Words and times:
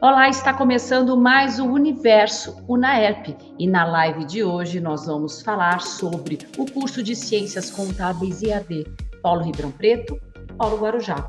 Olá, 0.00 0.28
está 0.28 0.54
começando 0.54 1.16
mais 1.16 1.58
o 1.58 1.64
Universo 1.64 2.64
UNAERP 2.68 3.36
e 3.58 3.66
na 3.66 3.84
live 3.84 4.24
de 4.24 4.44
hoje 4.44 4.78
nós 4.78 5.06
vamos 5.06 5.42
falar 5.42 5.80
sobre 5.80 6.38
o 6.56 6.70
curso 6.70 7.02
de 7.02 7.16
Ciências 7.16 7.68
Contábeis 7.68 8.40
IAD 8.40 8.86
Paulo 9.20 9.42
Ribeirão 9.42 9.72
Preto, 9.72 10.16
Paulo 10.56 10.78
Guarujá. 10.78 11.28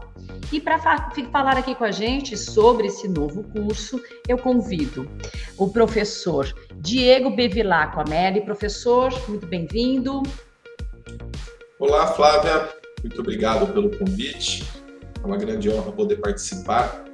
E 0.52 0.62
para 0.62 0.78
fa 0.78 1.12
falar 1.32 1.58
aqui 1.58 1.74
com 1.74 1.84
a 1.84 1.90
gente 1.90 2.38
sobre 2.38 2.86
esse 2.86 3.08
novo 3.08 3.44
curso, 3.46 4.00
eu 4.28 4.38
convido 4.38 5.10
o 5.58 5.68
professor 5.68 6.54
Diego 6.76 7.32
Bevilacqua 7.32 8.04
Amelli. 8.04 8.42
Professor, 8.42 9.12
muito 9.28 9.48
bem-vindo. 9.48 10.22
Olá, 11.80 12.06
Flávia. 12.06 12.70
Muito 13.02 13.20
obrigado 13.20 13.66
pelo 13.74 13.98
convite. 13.98 14.64
É 15.24 15.26
uma 15.26 15.38
grande 15.38 15.72
honra 15.72 15.92
poder 15.92 16.18
participar 16.18 17.09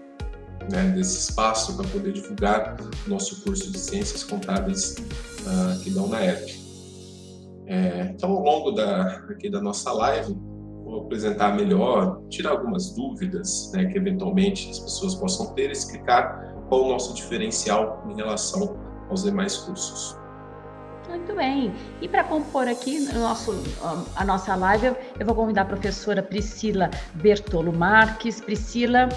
né, 0.72 0.92
desse 0.96 1.30
espaço 1.30 1.76
para 1.76 1.88
poder 1.90 2.14
divulgar 2.14 2.78
o 3.06 3.10
nosso 3.10 3.44
curso 3.44 3.72
de 3.72 3.80
Ciências 3.80 4.24
Contábeis 4.24 4.96
uh, 5.46 5.80
aqui 5.80 5.90
da 5.90 6.02
UNAEP. 6.02 6.66
É, 7.68 8.12
então, 8.14 8.32
ao 8.32 8.44
longo 8.44 8.72
da, 8.72 9.18
aqui 9.30 9.50
da 9.50 9.62
nossa 9.62 9.92
live, 9.92 10.36
vou 10.84 11.02
apresentar 11.06 11.56
melhor, 11.56 12.22
tirar 12.30 12.52
algumas 12.52 12.94
dúvidas 12.94 13.72
né, 13.74 13.86
que 13.86 13.98
eventualmente 13.98 14.70
as 14.70 14.80
pessoas 14.80 15.16
possam 15.16 15.54
ter 15.54 15.72
explicar 15.72 16.54
qual 16.70 16.86
o 16.86 16.90
nosso 16.90 17.14
diferencial 17.16 18.06
em 18.10 18.16
relação 18.16 18.78
aos 19.10 19.24
demais 19.24 19.58
cursos. 19.58 20.16
Muito 21.10 21.36
bem. 21.36 21.74
E 22.02 22.08
para 22.08 22.24
compor 22.24 22.68
aqui 22.68 23.00
nosso, 23.14 23.52
a 24.16 24.26
nossa 24.26 24.56
live, 24.56 24.96
eu 25.20 25.26
vou 25.26 25.36
convidar 25.36 25.62
a 25.62 25.66
professora 25.66 26.22
Priscila 26.22 26.90
Bertolo 27.14 27.72
Marques. 27.72 28.42
Priscila, 28.42 29.08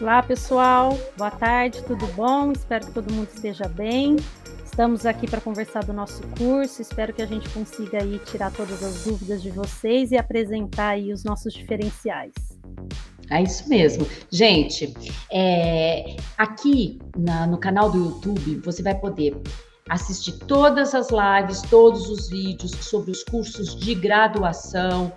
Olá, 0.00 0.22
pessoal. 0.22 0.96
Boa 1.16 1.30
tarde, 1.30 1.82
tudo 1.82 2.06
bom? 2.08 2.52
Espero 2.52 2.86
que 2.86 2.92
todo 2.92 3.12
mundo 3.12 3.28
esteja 3.34 3.66
bem. 3.66 4.14
Estamos 4.64 5.04
aqui 5.04 5.28
para 5.28 5.40
conversar 5.40 5.84
do 5.84 5.92
nosso 5.92 6.22
curso. 6.38 6.80
Espero 6.80 7.12
que 7.12 7.20
a 7.20 7.26
gente 7.26 7.48
consiga 7.48 8.00
aí 8.00 8.20
tirar 8.20 8.52
todas 8.52 8.80
as 8.80 9.02
dúvidas 9.02 9.42
de 9.42 9.50
vocês 9.50 10.12
e 10.12 10.16
apresentar 10.16 10.90
aí 10.90 11.12
os 11.12 11.24
nossos 11.24 11.52
diferenciais. 11.52 12.32
É 13.28 13.42
isso 13.42 13.68
mesmo. 13.68 14.06
Gente, 14.30 14.94
é, 15.32 16.14
aqui 16.36 17.00
na, 17.16 17.48
no 17.48 17.58
canal 17.58 17.90
do 17.90 17.98
YouTube 17.98 18.60
você 18.64 18.84
vai 18.84 18.94
poder 18.94 19.36
assistir 19.88 20.32
todas 20.46 20.94
as 20.94 21.08
lives, 21.10 21.62
todos 21.62 22.08
os 22.08 22.28
vídeos 22.28 22.72
sobre 22.72 23.10
os 23.10 23.22
cursos 23.24 23.74
de 23.76 23.94
graduação 23.94 25.12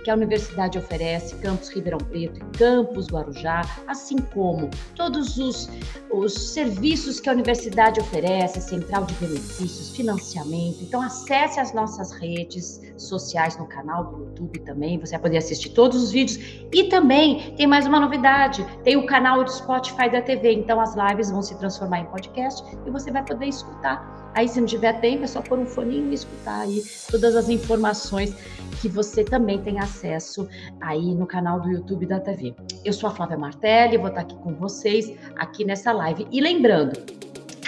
que 0.00 0.10
a 0.10 0.14
universidade 0.14 0.78
oferece, 0.78 1.34
Campus 1.36 1.68
Ribeirão 1.68 1.98
Preto 1.98 2.38
e 2.38 2.58
Campus 2.58 3.06
Guarujá, 3.06 3.62
assim 3.86 4.18
como 4.18 4.68
todos 4.94 5.38
os, 5.38 5.70
os 6.10 6.32
serviços 6.52 7.20
que 7.20 7.28
a 7.28 7.32
universidade 7.32 8.00
oferece, 8.00 8.60
central 8.60 9.04
de 9.04 9.14
benefícios, 9.14 9.94
financiamento. 9.96 10.82
Então, 10.82 11.00
acesse 11.00 11.60
as 11.60 11.72
nossas 11.72 12.12
redes 12.12 12.80
sociais 12.96 13.56
no 13.56 13.66
canal 13.66 14.04
do 14.04 14.24
YouTube 14.24 14.58
também, 14.60 14.98
você 14.98 15.12
vai 15.12 15.22
poder 15.22 15.38
assistir 15.38 15.70
todos 15.70 16.02
os 16.02 16.10
vídeos. 16.10 16.38
E 16.72 16.84
também 16.84 17.54
tem 17.56 17.66
mais 17.66 17.86
uma 17.86 18.00
novidade: 18.00 18.64
tem 18.82 18.96
o 18.96 19.06
canal 19.06 19.42
do 19.44 19.50
Spotify 19.50 20.10
da 20.10 20.20
TV, 20.20 20.52
então 20.52 20.80
as 20.80 20.94
lives 20.94 21.30
vão 21.30 21.42
se 21.42 21.56
transformar 21.58 22.00
em 22.00 22.06
podcast 22.06 22.64
e 22.86 22.90
você 22.90 23.10
vai 23.10 23.24
poder 23.24 23.46
escutar 23.46 24.13
Aí, 24.34 24.48
se 24.48 24.60
não 24.60 24.66
tiver 24.66 25.00
tempo, 25.00 25.24
é 25.24 25.26
só 25.26 25.40
pôr 25.40 25.58
um 25.58 25.66
foninho 25.66 26.10
e 26.10 26.14
escutar 26.14 26.62
aí 26.62 26.82
todas 27.10 27.36
as 27.36 27.48
informações 27.48 28.34
que 28.80 28.88
você 28.88 29.22
também 29.22 29.62
tem 29.62 29.78
acesso 29.78 30.48
aí 30.80 31.14
no 31.14 31.26
canal 31.26 31.60
do 31.60 31.70
YouTube 31.70 32.06
da 32.06 32.18
TV. 32.18 32.54
Eu 32.84 32.92
sou 32.92 33.08
a 33.08 33.14
Flávia 33.14 33.38
Martelli, 33.38 33.96
vou 33.96 34.08
estar 34.08 34.22
aqui 34.22 34.34
com 34.36 34.52
vocês 34.54 35.12
aqui 35.36 35.64
nessa 35.64 35.92
live. 35.92 36.26
E 36.32 36.40
lembrando, 36.40 37.00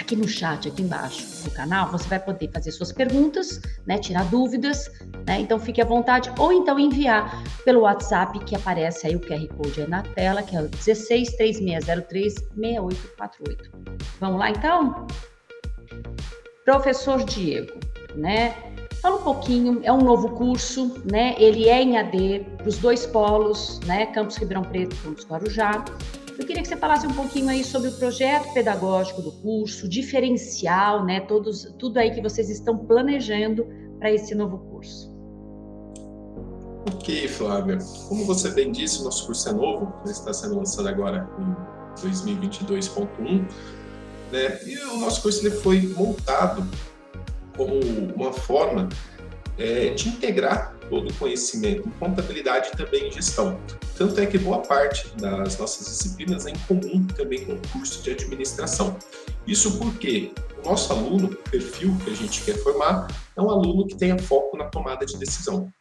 aqui 0.07 0.15
no 0.15 0.27
chat, 0.27 0.69
aqui 0.69 0.81
embaixo 0.81 1.43
do 1.43 1.51
canal, 1.51 1.91
você 1.91 2.07
vai 2.07 2.19
poder 2.19 2.49
fazer 2.51 2.71
suas 2.71 2.93
perguntas, 2.93 3.61
né, 3.85 3.97
tirar 3.97 4.23
dúvidas, 4.25 4.89
né? 5.25 5.41
Então 5.41 5.59
fique 5.59 5.81
à 5.81 5.85
vontade 5.85 6.31
ou 6.39 6.53
então 6.53 6.79
enviar 6.79 7.43
pelo 7.65 7.81
WhatsApp 7.81 8.39
que 8.39 8.55
aparece 8.55 9.07
aí 9.07 9.15
o 9.15 9.19
QR 9.19 9.45
Code 9.55 9.81
aí 9.81 9.87
na 9.87 10.03
tela, 10.03 10.41
que 10.41 10.55
é 10.55 10.61
o 10.61 10.67
16 10.69 11.35
3603 11.35 12.33
6848. 12.55 13.71
Vamos 14.19 14.39
lá 14.39 14.49
então? 14.49 15.07
Professor 16.67 17.23
Diego, 17.23 17.79
né? 18.13 18.53
Fala 19.01 19.15
um 19.15 19.23
pouquinho, 19.23 19.79
é 19.83 19.93
um 19.93 20.01
novo 20.01 20.31
curso, 20.31 21.01
né? 21.09 21.33
Ele 21.39 21.69
é 21.69 21.81
em 21.81 21.97
AD 21.97 22.45
para 22.57 22.67
os 22.67 22.77
dois 22.77 23.05
polos, 23.05 23.79
né? 23.85 24.07
Campus 24.07 24.35
Ribeirão 24.35 24.63
Preto 24.63 24.93
e 24.93 24.99
Campus 24.99 25.25
Guarujá. 25.25 25.85
Eu 26.37 26.45
queria 26.45 26.61
que 26.61 26.67
você 26.67 26.75
falasse 26.75 27.07
um 27.07 27.13
pouquinho 27.13 27.47
aí 27.47 27.63
sobre 27.63 27.87
o 27.87 27.93
projeto 27.93 28.53
pedagógico 28.53 29.21
do 29.21 29.31
curso, 29.31 29.87
diferencial, 29.87 31.05
né? 31.05 31.21
Todos, 31.21 31.73
tudo 31.79 31.99
aí 31.99 32.11
que 32.11 32.21
vocês 32.21 32.49
estão 32.49 32.77
planejando 32.77 33.65
para 33.97 34.11
esse 34.11 34.35
novo 34.35 34.57
curso. 34.57 35.09
Ok, 36.93 37.29
Flávia. 37.29 37.77
Como 38.09 38.25
você 38.25 38.51
bem 38.51 38.73
disse, 38.73 39.01
nosso 39.05 39.25
curso 39.25 39.47
é 39.47 39.53
novo, 39.53 39.93
ele 40.03 40.11
está 40.11 40.33
sendo 40.33 40.57
lançado 40.57 40.89
agora 40.89 41.29
em 41.39 42.05
2022.1 42.05 43.47
né? 44.31 44.59
E 44.65 44.77
o 44.79 44.97
nosso 44.97 45.21
curso 45.21 45.45
ele 45.45 45.55
foi 45.55 45.81
montado 45.81 46.67
como 47.55 47.79
uma 48.15 48.31
forma 48.31 48.87
é, 49.57 49.89
de 49.89 50.09
integrar 50.09 50.75
todo 50.89 51.09
o 51.09 51.13
conhecimento 51.15 51.87
em 51.87 51.91
contabilidade 51.91 52.69
e 52.73 52.77
também 52.77 53.07
em 53.07 53.11
gestão. 53.11 53.59
Tanto 53.97 54.19
é 54.21 54.25
que 54.25 54.37
boa 54.37 54.59
parte 54.59 55.07
das 55.17 55.57
nossas 55.57 55.87
disciplinas 55.87 56.45
é 56.45 56.51
em 56.51 56.59
comum 56.67 57.05
também 57.07 57.45
com 57.45 57.53
o 57.53 57.61
curso 57.73 58.01
de 58.03 58.11
administração. 58.11 58.97
Isso 59.45 59.77
porque 59.77 60.31
o 60.63 60.69
nosso 60.69 60.91
aluno, 60.93 61.27
o 61.27 61.49
perfil 61.49 61.97
que 62.03 62.11
a 62.11 62.15
gente 62.15 62.43
quer 62.43 62.55
formar, 62.57 63.07
é 63.35 63.41
um 63.41 63.49
aluno 63.49 63.87
que 63.87 63.95
tenha 63.95 64.17
foco 64.17 64.55
na 64.57 64.65
tomada 64.65 65.05
de 65.05 65.17
decisão. 65.17 65.71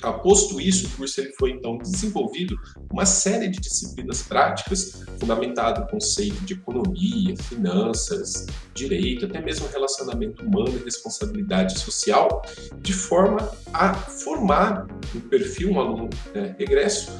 Tá, 0.00 0.12
posto 0.12 0.60
isso, 0.60 0.86
o 0.86 0.90
curso 0.90 1.20
ele 1.20 1.32
foi 1.38 1.52
então 1.52 1.78
desenvolvido 1.78 2.54
uma 2.92 3.06
série 3.06 3.48
de 3.48 3.58
disciplinas 3.58 4.22
práticas, 4.22 5.04
fundamentado 5.18 5.80
no 5.80 5.88
conceito 5.88 6.38
de 6.44 6.54
economia, 6.54 7.34
finanças, 7.36 8.46
direito, 8.74 9.24
até 9.24 9.40
mesmo 9.40 9.66
relacionamento 9.68 10.44
humano 10.44 10.76
e 10.78 10.84
responsabilidade 10.84 11.78
social, 11.78 12.42
de 12.80 12.92
forma 12.92 13.50
a 13.72 13.94
formar 13.94 14.86
um 15.14 15.20
perfil, 15.20 15.72
um 15.72 15.80
aluno 15.80 16.10
né, 16.34 16.54
regresso, 16.58 17.10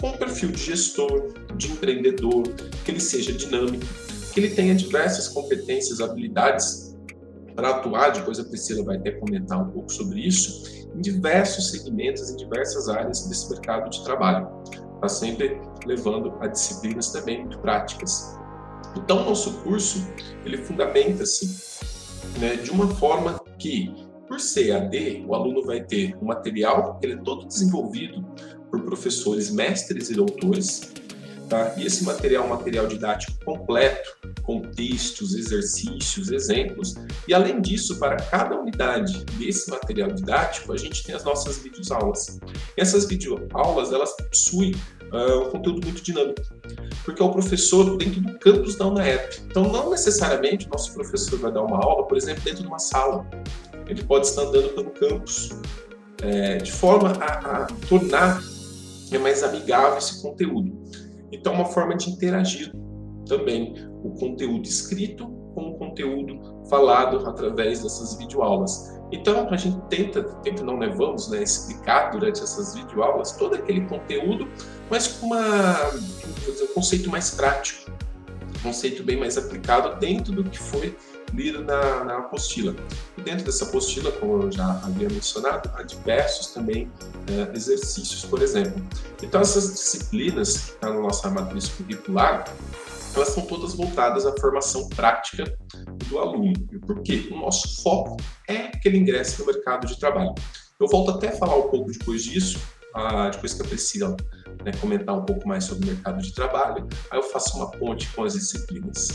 com 0.00 0.10
um 0.10 0.16
perfil 0.16 0.50
de 0.50 0.62
gestor, 0.62 1.32
de 1.56 1.70
empreendedor, 1.70 2.42
que 2.84 2.90
ele 2.90 3.00
seja 3.00 3.32
dinâmico, 3.32 3.84
que 4.32 4.40
ele 4.40 4.50
tenha 4.50 4.74
diversas 4.74 5.28
competências, 5.28 6.00
habilidades 6.00 6.90
para 7.54 7.70
atuar, 7.70 8.10
depois 8.10 8.38
a 8.38 8.44
Priscila 8.44 8.84
vai 8.84 8.96
até 8.96 9.10
comentar 9.12 9.60
um 9.60 9.70
pouco 9.70 9.92
sobre 9.92 10.20
isso, 10.20 10.79
em 10.94 11.00
diversos 11.00 11.70
segmentos, 11.70 12.30
em 12.30 12.36
diversas 12.36 12.88
áreas 12.88 13.26
desse 13.26 13.50
mercado 13.50 13.90
de 13.90 14.04
trabalho. 14.04 14.48
Está 14.94 15.08
sempre 15.08 15.60
levando 15.86 16.34
a 16.40 16.46
disciplinas 16.46 17.10
também 17.10 17.40
muito 17.40 17.58
práticas. 17.58 18.38
Então, 18.96 19.24
nosso 19.24 19.62
curso, 19.62 20.06
ele 20.44 20.58
fundamenta-se 20.58 21.80
né, 22.38 22.56
de 22.56 22.70
uma 22.70 22.88
forma 22.88 23.40
que, 23.58 23.94
por 24.28 24.40
ser 24.40 24.72
AD, 24.72 25.24
o 25.26 25.34
aluno 25.34 25.64
vai 25.64 25.82
ter 25.82 26.16
um 26.20 26.26
material, 26.26 26.98
ele 27.02 27.14
é 27.14 27.16
todo 27.16 27.46
desenvolvido 27.46 28.22
por 28.70 28.82
professores 28.82 29.50
mestres 29.50 30.10
e 30.10 30.14
doutores, 30.14 30.92
Tá? 31.50 31.74
E 31.76 31.84
esse 31.84 32.04
material 32.04 32.44
é 32.44 32.46
um 32.46 32.50
material 32.50 32.86
didático 32.86 33.32
completo, 33.44 34.16
com 34.44 34.60
textos, 34.60 35.34
exercícios, 35.34 36.30
exemplos. 36.30 36.94
E 37.26 37.34
além 37.34 37.60
disso, 37.60 37.98
para 37.98 38.14
cada 38.16 38.56
unidade 38.56 39.24
desse 39.36 39.68
material 39.68 40.12
didático, 40.12 40.72
a 40.72 40.76
gente 40.76 41.02
tem 41.02 41.12
as 41.12 41.24
nossas 41.24 41.58
videoaulas. 41.58 42.38
Essas 42.76 43.04
videoaulas, 43.06 43.92
elas 43.92 44.14
possuem 44.16 44.76
uh, 45.12 45.40
um 45.40 45.50
conteúdo 45.50 45.84
muito 45.84 46.00
dinâmico, 46.00 46.40
porque 47.04 47.20
é 47.20 47.24
o 47.24 47.32
professor 47.32 47.96
dentro 47.96 48.20
do 48.20 48.38
campus 48.38 48.76
da 48.76 48.86
UNAEP. 48.86 49.42
Então, 49.50 49.64
não 49.64 49.90
necessariamente 49.90 50.66
o 50.66 50.70
nosso 50.70 50.94
professor 50.94 51.36
vai 51.40 51.50
dar 51.50 51.62
uma 51.62 51.78
aula, 51.78 52.06
por 52.06 52.16
exemplo, 52.16 52.44
dentro 52.44 52.62
de 52.62 52.68
uma 52.68 52.78
sala. 52.78 53.28
Ele 53.88 54.04
pode 54.04 54.28
estar 54.28 54.42
andando 54.42 54.68
pelo 54.68 54.90
campus, 54.90 55.50
é, 56.22 56.58
de 56.58 56.70
forma 56.70 57.10
a, 57.20 57.64
a 57.64 57.66
tornar 57.88 58.40
mais 59.18 59.42
amigável 59.42 59.98
esse 59.98 60.22
conteúdo. 60.22 60.78
Então, 61.32 61.54
uma 61.54 61.66
forma 61.66 61.96
de 61.96 62.10
interagir 62.10 62.72
também 63.26 63.74
o 64.02 64.10
conteúdo 64.10 64.64
escrito 64.64 65.28
com 65.54 65.70
o 65.70 65.78
conteúdo 65.78 66.38
falado 66.68 67.26
através 67.26 67.82
dessas 67.82 68.16
videoaulas. 68.16 68.98
Então, 69.12 69.48
a 69.50 69.56
gente 69.56 69.80
tenta, 69.88 70.22
tenta 70.42 70.62
não 70.62 70.78
levamos, 70.78 71.28
né, 71.28 71.42
explicar 71.42 72.10
durante 72.10 72.42
essas 72.42 72.74
videoaulas 72.74 73.32
todo 73.32 73.54
aquele 73.54 73.82
conteúdo, 73.86 74.48
mas 74.88 75.08
com 75.08 75.26
uma, 75.26 75.42
dizer, 76.46 76.64
um 76.64 76.74
conceito 76.74 77.10
mais 77.10 77.30
prático, 77.30 77.90
um 78.58 78.62
conceito 78.62 79.02
bem 79.02 79.18
mais 79.18 79.36
aplicado 79.36 79.98
dentro 79.98 80.32
do 80.32 80.44
que 80.44 80.58
foi 80.58 80.96
lido 81.34 81.64
na, 81.64 82.04
na 82.04 82.18
apostila. 82.18 82.74
E 83.16 83.22
dentro 83.22 83.44
dessa 83.44 83.64
apostila, 83.64 84.10
como 84.12 84.42
eu 84.42 84.52
já 84.52 84.80
havia 84.84 85.08
mencionado, 85.08 85.70
há 85.74 85.82
diversos 85.82 86.48
também 86.48 86.90
é, 87.28 87.56
exercícios, 87.56 88.24
por 88.24 88.42
exemplo. 88.42 88.82
Então, 89.22 89.40
essas 89.40 89.72
disciplinas 89.72 90.56
que 90.58 90.70
estão 90.72 90.94
na 90.94 91.00
nossa 91.00 91.30
matriz 91.30 91.68
curricular, 91.68 92.44
elas 93.14 93.28
são 93.28 93.44
todas 93.44 93.74
voltadas 93.74 94.24
à 94.24 94.32
formação 94.40 94.88
prática 94.90 95.56
do 96.08 96.18
aluno. 96.18 96.52
E 96.72 96.78
por 96.78 97.02
quê? 97.02 97.28
O 97.30 97.36
nosso 97.36 97.82
foco 97.82 98.16
é 98.48 98.68
que 98.68 98.88
ele 98.88 98.98
ingresse 98.98 99.40
no 99.40 99.46
mercado 99.46 99.86
de 99.86 99.98
trabalho. 99.98 100.34
Eu 100.78 100.86
volto 100.86 101.10
até 101.10 101.28
a 101.28 101.32
falar 101.32 101.56
um 101.56 101.68
pouco 101.68 101.90
depois 101.90 102.22
disso, 102.22 102.58
ah, 102.94 103.28
depois 103.28 103.54
que 103.54 103.62
a 103.62 103.64
Priscila 103.64 104.16
né, 104.64 104.72
comentar 104.80 105.16
um 105.16 105.24
pouco 105.24 105.46
mais 105.46 105.64
sobre 105.64 105.84
o 105.84 105.92
mercado 105.92 106.22
de 106.22 106.32
trabalho, 106.32 106.88
aí 107.10 107.18
eu 107.18 107.22
faço 107.22 107.56
uma 107.56 107.70
ponte 107.70 108.08
com 108.14 108.24
as 108.24 108.34
disciplinas. 108.34 109.08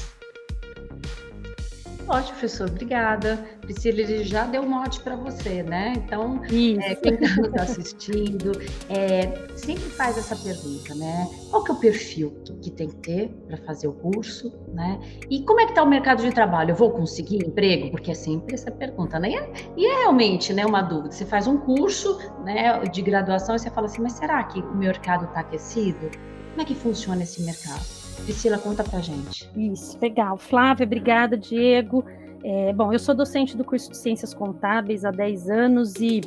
Ótimo, 2.08 2.38
professor, 2.38 2.70
obrigada. 2.70 3.38
Priscila, 3.62 4.02
ele 4.02 4.24
já 4.24 4.46
deu 4.46 4.64
mote 4.64 5.00
para 5.02 5.16
você, 5.16 5.64
né? 5.64 5.94
Então, 5.98 6.42
é, 6.46 6.96
quem 6.96 7.14
está 7.14 7.36
nos 7.42 7.54
assistindo, 7.56 8.52
é, 8.90 9.48
sempre 9.56 9.90
faz 9.90 10.18
essa 10.18 10.36
pergunta, 10.36 10.94
né? 10.94 11.28
Qual 11.50 11.64
que 11.64 11.72
é 11.72 11.74
o 11.74 11.78
perfil 11.78 12.32
que 12.62 12.70
tem 12.70 12.90
que 12.90 12.96
ter 12.98 13.30
para 13.48 13.58
fazer 13.58 13.88
o 13.88 13.94
curso, 13.94 14.54
né? 14.74 15.00
E 15.30 15.44
como 15.44 15.60
é 15.60 15.66
que 15.66 15.72
está 15.72 15.84
o 15.84 15.88
mercado 15.88 16.22
de 16.22 16.32
trabalho? 16.32 16.72
Eu 16.72 16.76
vou 16.76 16.92
conseguir 16.92 17.44
emprego? 17.44 17.90
Porque 17.90 18.12
é 18.12 18.16
sempre 18.16 18.54
essa 18.54 18.72
pergunta, 18.72 19.18
né? 19.20 19.32
E 19.32 19.36
é, 19.36 19.52
e 19.78 19.86
é 19.86 19.96
realmente 20.00 20.54
né, 20.54 20.66
uma 20.66 20.82
dúvida. 20.82 21.12
Você 21.12 21.26
faz 21.26 21.48
um 21.48 21.58
curso 21.58 22.18
né, 22.44 22.84
de 22.84 23.02
graduação 23.02 23.56
e 23.56 23.60
você 23.60 23.70
fala 23.72 23.88
assim, 23.88 24.02
mas 24.02 24.14
será 24.14 24.44
que 24.44 24.60
o 24.60 24.76
mercado 24.76 25.26
está 25.26 25.40
aquecido? 25.40 26.12
Como 26.52 26.62
é 26.62 26.66
que 26.66 26.76
funciona 26.76 27.24
esse 27.24 27.42
mercado? 27.42 27.95
Priscila, 28.24 28.58
conta 28.58 28.84
pra 28.84 29.00
gente. 29.00 29.50
Isso, 29.56 29.98
legal. 30.02 30.38
Flávia, 30.38 30.86
obrigada, 30.86 31.38
Diego. 31.38 32.04
É, 32.44 32.72
bom, 32.74 32.94
eu 32.94 33.00
sou 33.00 33.16
docente 33.16 33.58
do 33.58 33.64
curso 33.64 33.90
de 33.90 33.98
Ciências 33.98 34.34
Contábeis 34.34 35.04
há 35.04 35.12
10 35.12 35.50
anos 35.50 35.96
e 35.96 36.22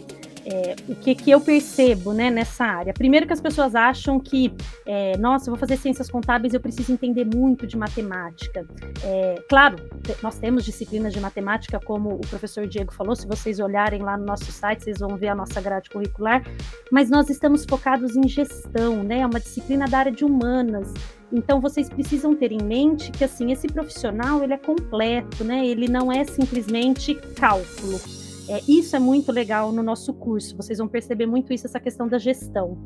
é, 0.44 0.76
o 0.88 0.94
que, 0.94 1.14
que 1.14 1.30
eu 1.30 1.40
percebo 1.40 2.12
né, 2.12 2.30
nessa 2.30 2.64
área? 2.64 2.92
Primeiro 2.92 3.26
que 3.26 3.32
as 3.32 3.40
pessoas 3.40 3.74
acham 3.74 4.18
que, 4.18 4.52
é, 4.86 5.16
nossa, 5.18 5.48
eu 5.48 5.52
vou 5.52 5.58
fazer 5.58 5.76
ciências 5.76 6.10
contábeis, 6.10 6.54
eu 6.54 6.60
preciso 6.60 6.92
entender 6.92 7.24
muito 7.24 7.66
de 7.66 7.76
matemática. 7.76 8.66
É, 9.02 9.42
claro, 9.48 9.76
nós 10.22 10.38
temos 10.38 10.64
disciplinas 10.64 11.12
de 11.12 11.20
matemática, 11.20 11.80
como 11.80 12.14
o 12.14 12.20
professor 12.20 12.66
Diego 12.66 12.92
falou, 12.92 13.14
se 13.14 13.26
vocês 13.26 13.60
olharem 13.60 14.02
lá 14.02 14.16
no 14.16 14.24
nosso 14.24 14.50
site, 14.50 14.84
vocês 14.84 14.98
vão 14.98 15.16
ver 15.16 15.28
a 15.28 15.34
nossa 15.34 15.60
grade 15.60 15.90
curricular, 15.90 16.42
mas 16.90 17.10
nós 17.10 17.28
estamos 17.30 17.64
focados 17.64 18.16
em 18.16 18.26
gestão, 18.28 19.02
né? 19.02 19.20
É 19.20 19.26
uma 19.26 19.40
disciplina 19.40 19.86
da 19.86 19.98
área 19.98 20.12
de 20.12 20.24
humanas. 20.24 20.92
Então 21.32 21.60
vocês 21.60 21.88
precisam 21.88 22.34
ter 22.34 22.52
em 22.52 22.62
mente 22.62 23.10
que 23.10 23.22
assim 23.22 23.52
esse 23.52 23.66
profissional 23.66 24.42
ele 24.42 24.54
é 24.54 24.58
completo, 24.58 25.44
né? 25.44 25.66
Ele 25.66 25.88
não 25.88 26.10
é 26.10 26.24
simplesmente 26.24 27.14
cálculo. 27.14 28.27
É, 28.48 28.62
isso 28.66 28.96
é 28.96 28.98
muito 28.98 29.30
legal 29.30 29.70
no 29.72 29.82
nosso 29.82 30.14
curso. 30.14 30.56
Vocês 30.56 30.78
vão 30.78 30.88
perceber 30.88 31.26
muito 31.26 31.52
isso 31.52 31.66
essa 31.66 31.78
questão 31.78 32.08
da 32.08 32.18
gestão. 32.18 32.78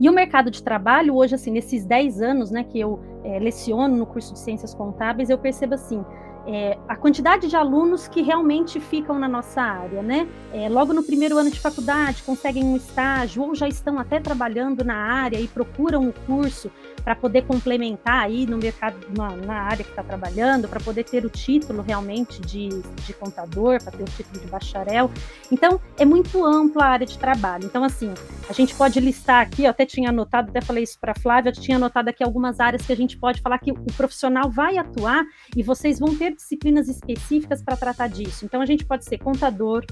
E 0.00 0.08
o 0.08 0.12
mercado 0.12 0.50
de 0.50 0.62
trabalho 0.62 1.14
hoje 1.14 1.34
assim 1.34 1.50
nesses 1.50 1.84
10 1.84 2.22
anos, 2.22 2.50
né, 2.50 2.64
que 2.64 2.80
eu 2.80 3.00
é, 3.22 3.38
leciono 3.38 3.96
no 3.96 4.06
curso 4.06 4.32
de 4.32 4.38
ciências 4.38 4.74
contábeis, 4.74 5.28
eu 5.28 5.38
percebo 5.38 5.74
assim 5.74 6.04
é, 6.46 6.78
a 6.88 6.96
quantidade 6.96 7.48
de 7.48 7.56
alunos 7.56 8.08
que 8.08 8.22
realmente 8.22 8.80
ficam 8.80 9.18
na 9.18 9.28
nossa 9.28 9.60
área, 9.60 10.02
né? 10.02 10.28
É, 10.52 10.68
logo 10.68 10.92
no 10.92 11.02
primeiro 11.02 11.36
ano 11.38 11.50
de 11.50 11.60
faculdade, 11.60 12.22
conseguem 12.22 12.64
um 12.64 12.76
estágio 12.76 13.42
ou 13.42 13.54
já 13.54 13.68
estão 13.68 13.98
até 13.98 14.18
trabalhando 14.18 14.84
na 14.84 14.94
área 14.94 15.38
e 15.38 15.46
procuram 15.46 16.08
o 16.08 16.12
curso 16.12 16.70
para 17.04 17.14
poder 17.14 17.42
complementar 17.42 18.24
aí 18.24 18.46
no 18.46 18.58
mercado, 18.58 18.96
na, 19.16 19.36
na 19.36 19.54
área 19.62 19.84
que 19.84 19.90
está 19.90 20.02
trabalhando, 20.02 20.68
para 20.68 20.80
poder 20.80 21.04
ter 21.04 21.24
o 21.24 21.30
título 21.30 21.82
realmente 21.82 22.40
de, 22.40 22.68
de 22.68 23.12
contador, 23.14 23.82
para 23.82 23.92
ter 23.92 24.02
o 24.02 24.06
título 24.06 24.40
de 24.40 24.46
bacharel. 24.46 25.10
Então, 25.50 25.80
é 25.98 26.04
muito 26.04 26.44
ampla 26.44 26.84
a 26.84 26.88
área 26.88 27.06
de 27.06 27.18
trabalho. 27.18 27.64
Então, 27.64 27.84
assim, 27.84 28.12
a 28.48 28.52
gente 28.52 28.74
pode 28.74 28.98
listar 29.00 29.42
aqui, 29.42 29.64
eu 29.64 29.70
até 29.70 29.86
tinha 29.86 30.10
anotado, 30.10 30.50
até 30.50 30.60
falei 30.60 30.84
isso 30.84 30.98
para 30.98 31.14
Flávia, 31.14 31.50
eu 31.50 31.54
tinha 31.54 31.76
anotado 31.76 32.10
aqui 32.10 32.22
algumas 32.22 32.60
áreas 32.60 32.84
que 32.84 32.92
a 32.92 32.96
gente 32.96 33.16
pode 33.16 33.40
falar 33.40 33.58
que 33.58 33.72
o 33.72 33.92
profissional 33.96 34.50
vai 34.50 34.76
atuar 34.76 35.24
e 35.56 35.62
vocês 35.62 35.98
vão 35.98 36.14
ter 36.14 36.29
disciplinas 36.34 36.88
específicas 36.88 37.62
para 37.62 37.76
tratar 37.76 38.08
disso. 38.08 38.44
Então, 38.44 38.60
a 38.60 38.66
gente 38.66 38.84
pode 38.84 39.04
ser 39.04 39.18
contador, 39.18 39.84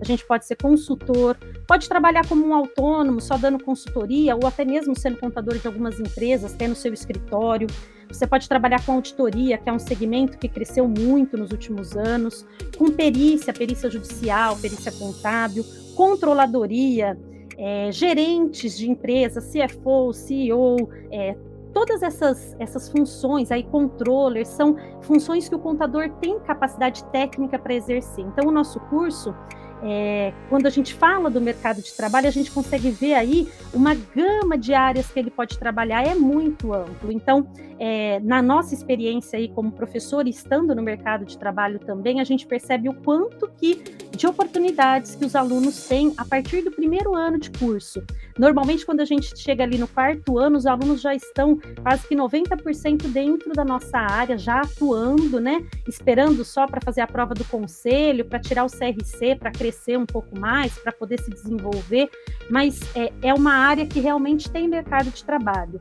a 0.00 0.04
gente 0.04 0.26
pode 0.26 0.46
ser 0.46 0.56
consultor, 0.56 1.36
pode 1.66 1.88
trabalhar 1.88 2.26
como 2.26 2.46
um 2.46 2.54
autônomo, 2.54 3.20
só 3.20 3.36
dando 3.36 3.62
consultoria, 3.62 4.34
ou 4.34 4.46
até 4.46 4.64
mesmo 4.64 4.98
sendo 4.98 5.18
contador 5.18 5.58
de 5.58 5.66
algumas 5.66 5.98
empresas, 6.00 6.52
tendo 6.52 6.74
seu 6.74 6.92
escritório. 6.92 7.66
Você 8.08 8.26
pode 8.26 8.48
trabalhar 8.48 8.84
com 8.84 8.92
auditoria, 8.92 9.56
que 9.56 9.68
é 9.70 9.72
um 9.72 9.78
segmento 9.78 10.36
que 10.36 10.48
cresceu 10.48 10.86
muito 10.86 11.36
nos 11.36 11.50
últimos 11.50 11.96
anos, 11.96 12.46
com 12.76 12.90
perícia, 12.90 13.52
perícia 13.52 13.90
judicial, 13.90 14.56
perícia 14.56 14.92
contábil, 14.92 15.64
controladoria, 15.96 17.18
é, 17.56 17.90
gerentes 17.92 18.76
de 18.76 18.90
empresas, 18.90 19.50
CFO, 19.52 20.12
CEO, 20.12 20.90
é, 21.10 21.36
todas 21.72 22.02
essas, 22.02 22.54
essas 22.58 22.88
funções 22.88 23.50
aí, 23.50 23.62
controller, 23.62 24.46
são 24.46 24.76
funções 25.00 25.48
que 25.48 25.54
o 25.54 25.58
contador 25.58 26.08
tem 26.20 26.38
capacidade 26.40 27.04
técnica 27.04 27.58
para 27.58 27.74
exercer. 27.74 28.24
Então, 28.24 28.48
o 28.48 28.52
nosso 28.52 28.78
curso 28.80 29.34
é, 29.82 30.32
quando 30.48 30.66
a 30.66 30.70
gente 30.70 30.94
fala 30.94 31.28
do 31.28 31.40
mercado 31.40 31.82
de 31.82 31.92
trabalho, 31.92 32.28
a 32.28 32.30
gente 32.30 32.50
consegue 32.50 32.90
ver 32.90 33.14
aí 33.14 33.48
uma 33.74 33.94
gama 33.94 34.56
de 34.56 34.72
áreas 34.72 35.10
que 35.10 35.18
ele 35.18 35.30
pode 35.30 35.58
trabalhar, 35.58 36.06
é 36.06 36.14
muito 36.14 36.72
amplo. 36.72 37.10
Então, 37.10 37.48
é, 37.80 38.20
na 38.20 38.40
nossa 38.40 38.74
experiência 38.74 39.38
aí 39.38 39.48
como 39.48 39.72
professor, 39.72 40.28
estando 40.28 40.72
no 40.72 40.82
mercado 40.82 41.24
de 41.24 41.36
trabalho 41.36 41.80
também, 41.80 42.20
a 42.20 42.24
gente 42.24 42.46
percebe 42.46 42.88
o 42.88 42.94
quanto 42.94 43.50
que 43.56 43.82
de 44.16 44.26
oportunidades 44.26 45.16
que 45.16 45.24
os 45.24 45.34
alunos 45.34 45.88
têm 45.88 46.14
a 46.16 46.24
partir 46.24 46.62
do 46.62 46.70
primeiro 46.70 47.16
ano 47.16 47.40
de 47.40 47.50
curso. 47.50 48.04
Normalmente, 48.38 48.86
quando 48.86 49.00
a 49.00 49.04
gente 49.04 49.36
chega 49.36 49.64
ali 49.64 49.78
no 49.78 49.88
quarto 49.88 50.38
ano, 50.38 50.56
os 50.56 50.66
alunos 50.66 51.00
já 51.00 51.14
estão 51.14 51.58
quase 51.82 52.06
que 52.06 52.14
90% 52.14 53.08
dentro 53.08 53.52
da 53.52 53.64
nossa 53.64 53.98
área, 53.98 54.38
já 54.38 54.60
atuando, 54.60 55.40
né? 55.40 55.64
Esperando 55.88 56.44
só 56.44 56.66
para 56.66 56.80
fazer 56.80 57.00
a 57.00 57.06
prova 57.06 57.34
do 57.34 57.44
conselho, 57.46 58.24
para 58.24 58.38
tirar 58.38 58.64
o 58.64 58.68
CRC, 58.70 59.36
para 59.36 59.50
crescer 59.50 59.71
crescer 59.72 59.96
um 59.96 60.04
pouco 60.04 60.38
mais, 60.38 60.78
para 60.78 60.92
poder 60.92 61.18
se 61.20 61.30
desenvolver, 61.30 62.10
mas 62.50 62.78
é, 62.94 63.10
é 63.22 63.34
uma 63.34 63.54
área 63.54 63.86
que 63.86 64.00
realmente 64.00 64.50
tem 64.50 64.68
mercado 64.68 65.10
de 65.10 65.24
trabalho. 65.24 65.80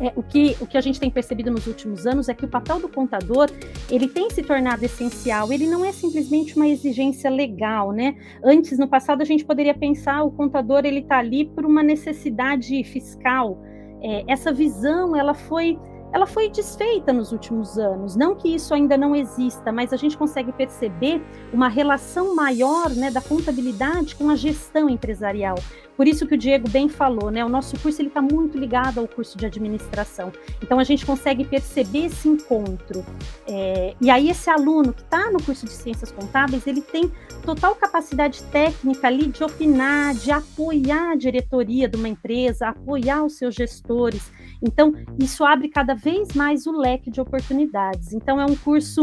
É, 0.00 0.12
o, 0.16 0.22
que, 0.22 0.56
o 0.60 0.66
que 0.66 0.78
a 0.78 0.80
gente 0.80 0.98
tem 0.98 1.10
percebido 1.10 1.50
nos 1.50 1.66
últimos 1.66 2.06
anos 2.06 2.28
é 2.28 2.34
que 2.34 2.44
o 2.44 2.48
papel 2.48 2.80
do 2.80 2.88
contador 2.88 3.50
ele 3.90 4.08
tem 4.08 4.30
se 4.30 4.42
tornado 4.42 4.82
essencial. 4.84 5.52
Ele 5.52 5.66
não 5.66 5.84
é 5.84 5.92
simplesmente 5.92 6.56
uma 6.56 6.66
exigência 6.66 7.30
legal, 7.30 7.92
né? 7.92 8.16
Antes, 8.42 8.78
no 8.78 8.88
passado, 8.88 9.20
a 9.20 9.24
gente 9.24 9.44
poderia 9.44 9.74
pensar 9.74 10.22
o 10.22 10.30
contador 10.30 10.82
ele 10.84 11.00
está 11.00 11.18
ali 11.18 11.44
por 11.44 11.64
uma 11.66 11.82
necessidade 11.82 12.82
fiscal. 12.84 13.62
É, 14.02 14.24
essa 14.26 14.52
visão 14.52 15.14
ela 15.14 15.34
foi 15.34 15.78
ela 16.12 16.26
foi 16.26 16.48
desfeita 16.48 17.12
nos 17.12 17.32
últimos 17.32 17.78
anos. 17.78 18.14
Não 18.14 18.34
que 18.34 18.54
isso 18.54 18.74
ainda 18.74 18.96
não 18.96 19.16
exista, 19.16 19.72
mas 19.72 19.92
a 19.92 19.96
gente 19.96 20.16
consegue 20.16 20.52
perceber 20.52 21.22
uma 21.52 21.68
relação 21.68 22.34
maior 22.34 22.90
né, 22.90 23.10
da 23.10 23.20
contabilidade 23.20 24.14
com 24.14 24.28
a 24.28 24.36
gestão 24.36 24.90
empresarial. 24.90 25.56
Por 25.96 26.08
isso 26.08 26.26
que 26.26 26.34
o 26.34 26.38
Diego 26.38 26.68
bem 26.68 26.88
falou, 26.88 27.30
né? 27.30 27.44
O 27.44 27.48
nosso 27.48 27.78
curso 27.80 28.00
ele 28.00 28.08
está 28.08 28.22
muito 28.22 28.58
ligado 28.58 28.98
ao 28.98 29.06
curso 29.06 29.36
de 29.36 29.46
administração. 29.46 30.32
Então 30.62 30.78
a 30.78 30.84
gente 30.84 31.04
consegue 31.04 31.44
perceber 31.44 32.06
esse 32.06 32.28
encontro. 32.28 33.04
É, 33.46 33.94
e 34.00 34.10
aí 34.10 34.30
esse 34.30 34.48
aluno 34.48 34.92
que 34.92 35.02
está 35.02 35.30
no 35.30 35.42
curso 35.42 35.66
de 35.66 35.72
ciências 35.72 36.10
contábeis, 36.10 36.66
ele 36.66 36.80
tem 36.80 37.10
total 37.44 37.74
capacidade 37.74 38.42
técnica 38.44 39.06
ali 39.06 39.26
de 39.26 39.44
opinar, 39.44 40.14
de 40.14 40.30
apoiar 40.30 41.12
a 41.12 41.16
diretoria 41.16 41.88
de 41.88 41.96
uma 41.96 42.08
empresa, 42.08 42.68
apoiar 42.68 43.24
os 43.24 43.36
seus 43.36 43.54
gestores. 43.54 44.32
Então 44.62 44.94
isso 45.18 45.44
abre 45.44 45.68
cada 45.68 45.94
vez 45.94 46.32
mais 46.34 46.66
o 46.66 46.72
leque 46.72 47.10
de 47.10 47.20
oportunidades. 47.20 48.12
Então 48.12 48.40
é 48.40 48.46
um 48.46 48.56
curso 48.56 49.02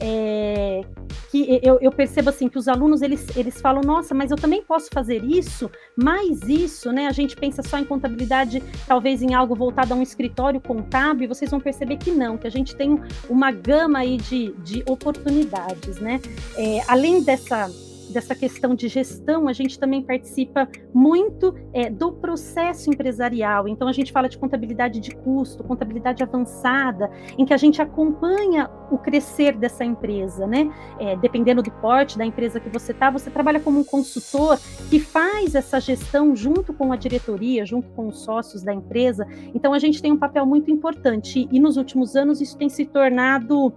é, 0.00 0.82
que 1.30 1.60
eu, 1.62 1.78
eu, 1.80 1.90
percebo 1.90 2.30
assim 2.30 2.48
que 2.48 2.58
os 2.58 2.68
alunos 2.68 3.02
eles, 3.02 3.36
eles 3.36 3.60
falam, 3.60 3.82
nossa, 3.82 4.14
mas 4.14 4.30
eu 4.30 4.36
também 4.36 4.62
posso 4.62 4.88
fazer 4.92 5.22
isso, 5.24 5.70
mais 5.96 6.42
isso, 6.42 6.92
né? 6.92 7.06
A 7.06 7.12
gente 7.12 7.36
pensa 7.36 7.62
só 7.62 7.78
em 7.78 7.84
contabilidade, 7.84 8.62
talvez 8.86 9.22
em 9.22 9.34
algo 9.34 9.54
voltado 9.54 9.94
a 9.94 9.96
um 9.96 10.02
escritório 10.02 10.60
contábil, 10.60 11.24
e 11.24 11.26
vocês 11.26 11.50
vão 11.50 11.60
perceber 11.60 11.96
que 11.96 12.10
não, 12.10 12.36
que 12.36 12.46
a 12.46 12.50
gente 12.50 12.74
tem 12.74 13.00
uma 13.28 13.50
gama 13.50 14.00
aí 14.00 14.16
de, 14.16 14.52
de 14.58 14.82
oportunidades, 14.86 15.98
né? 15.98 16.20
É, 16.56 16.82
além 16.88 17.22
dessa 17.22 17.68
dessa 18.12 18.34
questão 18.34 18.74
de 18.74 18.88
gestão, 18.88 19.48
a 19.48 19.52
gente 19.52 19.78
também 19.78 20.02
participa 20.02 20.68
muito 20.92 21.54
é, 21.72 21.90
do 21.90 22.12
processo 22.12 22.90
empresarial. 22.90 23.68
Então, 23.68 23.88
a 23.88 23.92
gente 23.92 24.12
fala 24.12 24.28
de 24.28 24.38
contabilidade 24.38 25.00
de 25.00 25.14
custo, 25.14 25.64
contabilidade 25.64 26.22
avançada, 26.22 27.10
em 27.36 27.44
que 27.44 27.52
a 27.52 27.56
gente 27.56 27.80
acompanha 27.80 28.70
o 28.90 28.98
crescer 28.98 29.56
dessa 29.56 29.84
empresa, 29.84 30.46
né? 30.46 30.72
É, 30.98 31.16
dependendo 31.16 31.62
do 31.62 31.70
porte 31.70 32.16
da 32.16 32.24
empresa 32.24 32.60
que 32.60 32.68
você 32.68 32.92
está, 32.92 33.10
você 33.10 33.30
trabalha 33.30 33.60
como 33.60 33.80
um 33.80 33.84
consultor 33.84 34.58
que 34.88 35.00
faz 35.00 35.54
essa 35.54 35.80
gestão 35.80 36.34
junto 36.34 36.72
com 36.72 36.92
a 36.92 36.96
diretoria, 36.96 37.66
junto 37.66 37.88
com 37.90 38.08
os 38.08 38.20
sócios 38.20 38.62
da 38.62 38.72
empresa. 38.72 39.26
Então, 39.54 39.72
a 39.72 39.78
gente 39.78 40.00
tem 40.00 40.12
um 40.12 40.18
papel 40.18 40.46
muito 40.46 40.70
importante 40.70 41.48
e 41.50 41.60
nos 41.60 41.76
últimos 41.76 42.16
anos 42.16 42.40
isso 42.40 42.56
tem 42.56 42.68
se 42.68 42.84
tornado 42.86 43.72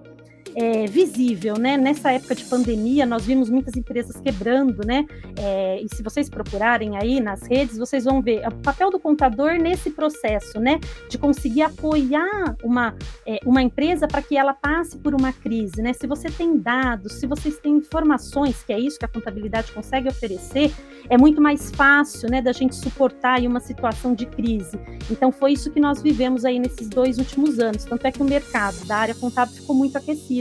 é, 0.55 0.85
visível, 0.87 1.55
né? 1.55 1.77
Nessa 1.77 2.11
época 2.11 2.35
de 2.35 2.45
pandemia, 2.45 3.05
nós 3.05 3.25
vimos 3.25 3.49
muitas 3.49 3.75
empresas 3.75 4.19
quebrando, 4.19 4.85
né? 4.85 5.05
É, 5.37 5.81
e 5.81 5.87
se 5.93 6.03
vocês 6.03 6.29
procurarem 6.29 6.97
aí 6.97 7.19
nas 7.19 7.43
redes, 7.43 7.77
vocês 7.77 8.03
vão 8.03 8.21
ver 8.21 8.47
o 8.47 8.51
papel 8.57 8.89
do 8.89 8.99
contador 8.99 9.53
nesse 9.53 9.89
processo, 9.91 10.59
né? 10.59 10.79
De 11.09 11.17
conseguir 11.17 11.61
apoiar 11.61 12.55
uma, 12.63 12.95
é, 13.25 13.39
uma 13.45 13.61
empresa 13.61 14.07
para 14.07 14.21
que 14.21 14.37
ela 14.37 14.53
passe 14.53 14.97
por 14.97 15.13
uma 15.13 15.31
crise, 15.31 15.81
né? 15.81 15.93
Se 15.93 16.07
você 16.07 16.29
tem 16.29 16.57
dados, 16.57 17.13
se 17.13 17.27
vocês 17.27 17.57
têm 17.59 17.77
informações, 17.77 18.63
que 18.63 18.73
é 18.73 18.79
isso 18.79 18.99
que 18.99 19.05
a 19.05 19.09
contabilidade 19.09 19.71
consegue 19.71 20.07
oferecer, 20.07 20.71
é 21.09 21.17
muito 21.17 21.41
mais 21.41 21.71
fácil, 21.71 22.29
né, 22.29 22.41
da 22.41 22.51
gente 22.51 22.75
suportar 22.75 23.39
aí 23.39 23.47
uma 23.47 23.59
situação 23.59 24.13
de 24.13 24.25
crise. 24.25 24.79
Então 25.09 25.31
foi 25.31 25.53
isso 25.53 25.71
que 25.71 25.79
nós 25.79 26.01
vivemos 26.01 26.45
aí 26.45 26.59
nesses 26.59 26.87
dois 26.87 27.17
últimos 27.17 27.59
anos. 27.59 27.85
Tanto 27.85 28.05
é 28.05 28.11
que 28.11 28.21
o 28.21 28.25
mercado 28.25 28.85
da 28.85 28.97
área 28.97 29.15
contábil 29.15 29.55
ficou 29.55 29.75
muito 29.75 29.97
aquecido. 29.97 30.38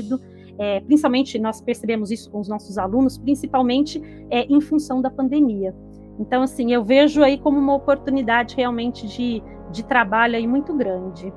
É, 0.58 0.80
principalmente 0.80 1.38
nós 1.38 1.60
percebemos 1.60 2.10
isso 2.10 2.30
com 2.30 2.40
os 2.40 2.48
nossos 2.48 2.78
alunos, 2.78 3.16
principalmente 3.16 4.02
é, 4.30 4.42
em 4.44 4.60
função 4.60 5.00
da 5.00 5.10
pandemia. 5.10 5.74
Então, 6.18 6.42
assim, 6.42 6.72
eu 6.72 6.84
vejo 6.84 7.22
aí 7.22 7.38
como 7.38 7.58
uma 7.58 7.74
oportunidade 7.74 8.56
realmente 8.56 9.06
de, 9.06 9.40
de 9.70 9.84
trabalho 9.84 10.36
aí 10.36 10.46
muito 10.46 10.74
grande. 10.74 11.32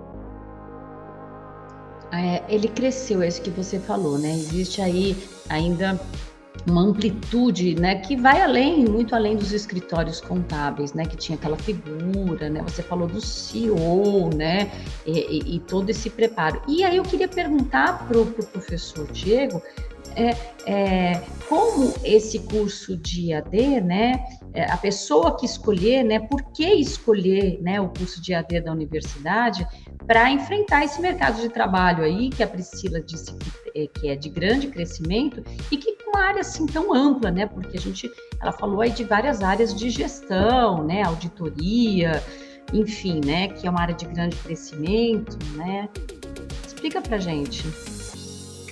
É, 2.11 2.43
ele 2.49 2.67
cresceu, 2.67 3.21
é 3.21 3.27
isso 3.27 3.41
que 3.41 3.51
você 3.51 3.79
falou, 3.79 4.17
né? 4.17 4.31
Existe 4.31 4.81
aí 4.81 5.15
ainda 5.47 5.99
uma 6.67 6.81
amplitude, 6.81 7.75
né, 7.75 7.95
que 7.95 8.15
vai 8.15 8.41
além, 8.41 8.85
muito 8.85 9.15
além 9.15 9.35
dos 9.35 9.51
escritórios 9.51 10.21
contábeis, 10.21 10.93
né, 10.93 11.05
que 11.05 11.17
tinha 11.17 11.37
aquela 11.37 11.57
figura, 11.57 12.49
né, 12.49 12.61
você 12.61 12.83
falou 12.83 13.07
do 13.07 13.19
CEO, 13.19 14.29
né, 14.35 14.71
e, 15.05 15.11
e, 15.11 15.55
e 15.55 15.59
todo 15.59 15.89
esse 15.89 16.09
preparo. 16.09 16.61
E 16.67 16.83
aí 16.83 16.97
eu 16.97 17.03
queria 17.03 17.27
perguntar 17.27 18.07
para 18.07 18.19
o 18.19 18.25
pro 18.25 18.45
professor 18.45 19.07
Diego, 19.11 19.61
é, 20.15 20.35
é, 20.65 21.21
como 21.47 21.93
esse 22.03 22.39
curso 22.39 22.95
de 22.97 23.33
AD, 23.33 23.81
né, 23.81 24.23
é, 24.53 24.71
a 24.71 24.77
pessoa 24.77 25.37
que 25.37 25.45
escolher, 25.45 26.03
né, 26.03 26.19
por 26.19 26.43
que 26.53 26.65
escolher, 26.65 27.61
né, 27.61 27.79
o 27.79 27.89
curso 27.89 28.21
de 28.21 28.33
AD 28.33 28.61
da 28.61 28.71
universidade 28.71 29.65
para 30.05 30.29
enfrentar 30.29 30.83
esse 30.83 30.99
mercado 31.01 31.41
de 31.41 31.49
trabalho 31.49 32.03
aí 32.03 32.29
que 32.29 32.43
a 32.43 32.47
Priscila 32.47 33.01
disse 33.01 33.33
que 33.33 33.61
é, 33.75 33.87
que 33.87 34.09
é 34.09 34.15
de 34.15 34.29
grande 34.29 34.67
crescimento 34.67 35.43
e 35.71 35.77
que 35.77 35.95
com 36.03 36.11
uma 36.11 36.25
área 36.25 36.41
assim 36.41 36.65
tão 36.65 36.93
ampla, 36.93 37.31
né? 37.31 37.45
Porque 37.45 37.77
a 37.77 37.79
gente, 37.79 38.11
ela 38.41 38.51
falou 38.51 38.81
aí 38.81 38.89
de 38.91 39.03
várias 39.03 39.41
áreas 39.41 39.73
de 39.73 39.89
gestão, 39.89 40.83
né? 40.83 41.03
Auditoria, 41.03 42.21
enfim, 42.73 43.21
né? 43.25 43.47
Que 43.49 43.67
é 43.67 43.69
uma 43.69 43.81
área 43.81 43.95
de 43.95 44.05
grande 44.05 44.35
crescimento, 44.37 45.37
né? 45.55 45.87
Explica 46.65 47.01
para 47.01 47.17
gente. 47.17 47.63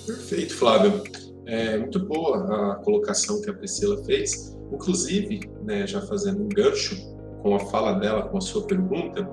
Perfeito, 0.05 0.55
Flávio. 0.55 1.03
É 1.49 1.79
muito 1.79 1.99
boa 2.05 2.73
a 2.73 2.75
colocação 2.75 3.41
que 3.41 3.49
a 3.49 3.53
Priscila 3.53 4.03
fez. 4.05 4.55
Inclusive, 4.71 5.49
né, 5.63 5.87
já 5.87 5.99
fazendo 6.01 6.43
um 6.43 6.47
gancho 6.47 6.95
com 7.41 7.55
a 7.55 7.59
fala 7.59 7.93
dela, 7.93 8.29
com 8.29 8.37
a 8.37 8.41
sua 8.41 8.67
pergunta, 8.67 9.27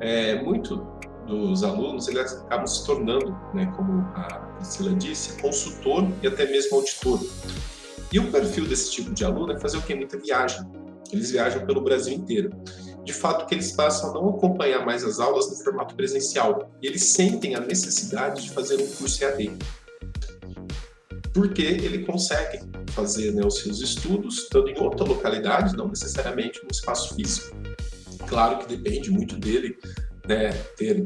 é, 0.00 0.42
muito 0.42 0.86
dos 1.26 1.64
alunos, 1.64 2.06
eles 2.06 2.34
acabam 2.34 2.66
se 2.66 2.84
tornando, 2.84 3.34
né, 3.54 3.72
como 3.74 4.02
a 4.14 4.56
Priscila 4.56 4.94
disse, 4.94 5.40
consultor 5.40 6.06
e 6.22 6.26
até 6.26 6.44
mesmo 6.44 6.76
auditor. 6.76 7.18
E 8.12 8.18
o 8.18 8.30
perfil 8.30 8.66
desse 8.66 8.90
tipo 8.92 9.14
de 9.14 9.24
aluno 9.24 9.52
é 9.52 9.58
fazer 9.58 9.78
o 9.78 9.82
que? 9.82 9.94
Muita 9.94 10.18
viagem. 10.18 10.60
Eles 11.10 11.30
viajam 11.30 11.64
pelo 11.64 11.80
Brasil 11.80 12.14
inteiro. 12.14 12.50
De 13.04 13.12
fato, 13.12 13.46
que 13.46 13.54
eles 13.54 13.72
passam 13.72 14.10
a 14.10 14.14
não 14.14 14.28
acompanhar 14.30 14.84
mais 14.84 15.02
as 15.02 15.18
aulas 15.18 15.48
no 15.48 15.56
formato 15.64 15.94
presencial. 15.94 16.70
E 16.82 16.86
eles 16.86 17.04
sentem 17.04 17.54
a 17.54 17.60
necessidade 17.60 18.42
de 18.42 18.50
fazer 18.50 18.76
um 18.76 18.86
curso 18.86 19.24
EAD. 19.24 19.56
Porque 21.34 21.62
ele 21.62 22.04
consegue 22.04 22.60
fazer 22.92 23.32
né, 23.32 23.44
os 23.44 23.58
seus 23.58 23.80
estudos 23.80 24.44
estando 24.44 24.68
em 24.68 24.78
outra 24.80 25.04
localidade, 25.04 25.76
não 25.76 25.88
necessariamente 25.88 26.62
no 26.62 26.70
espaço 26.70 27.14
físico. 27.14 27.54
Claro 28.28 28.58
que 28.58 28.76
depende 28.76 29.10
muito 29.10 29.36
dele 29.36 29.76
né, 30.26 30.52
ter 30.76 31.02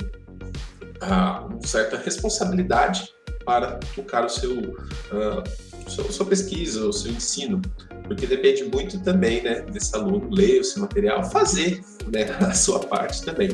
uh, 1.02 1.46
uma 1.46 1.66
certa 1.66 1.96
responsabilidade 1.96 3.12
para 3.44 3.78
tocar 3.94 4.26
o 4.26 4.28
seu, 4.28 4.58
uh, 4.58 5.90
seu, 5.90 6.12
sua 6.12 6.26
pesquisa, 6.26 6.86
o 6.86 6.92
seu 6.92 7.10
ensino, 7.10 7.62
porque 8.04 8.26
depende 8.26 8.64
muito 8.64 9.02
também 9.02 9.42
né, 9.42 9.62
desse 9.62 9.94
aluno 9.96 10.28
ler 10.30 10.60
o 10.60 10.64
seu 10.64 10.82
material, 10.82 11.24
fazer 11.30 11.82
né, 12.12 12.24
a 12.40 12.52
sua 12.52 12.80
parte 12.80 13.24
também. 13.24 13.48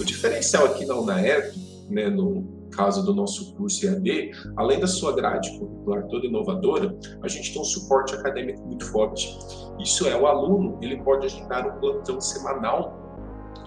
O 0.00 0.04
diferencial 0.04 0.66
aqui 0.66 0.84
na 0.84 0.96
UNAERP, 0.96 1.56
né, 1.88 2.08
no 2.08 2.57
caso 2.78 3.04
do 3.04 3.12
nosso 3.12 3.52
curso 3.56 3.84
EAD, 3.84 4.30
além 4.56 4.78
da 4.78 4.86
sua 4.86 5.12
grade 5.12 5.50
curricular 5.58 6.06
toda 6.06 6.24
inovadora, 6.24 6.96
a 7.24 7.26
gente 7.26 7.52
tem 7.52 7.60
um 7.60 7.64
suporte 7.64 8.14
acadêmico 8.14 8.64
muito 8.64 8.84
forte. 8.92 9.36
Isso 9.80 10.06
é, 10.06 10.16
o 10.16 10.28
aluno 10.28 10.78
ele 10.80 11.02
pode 11.02 11.26
agendar 11.26 11.66
um 11.66 11.80
plantão 11.80 12.20
semanal 12.20 12.96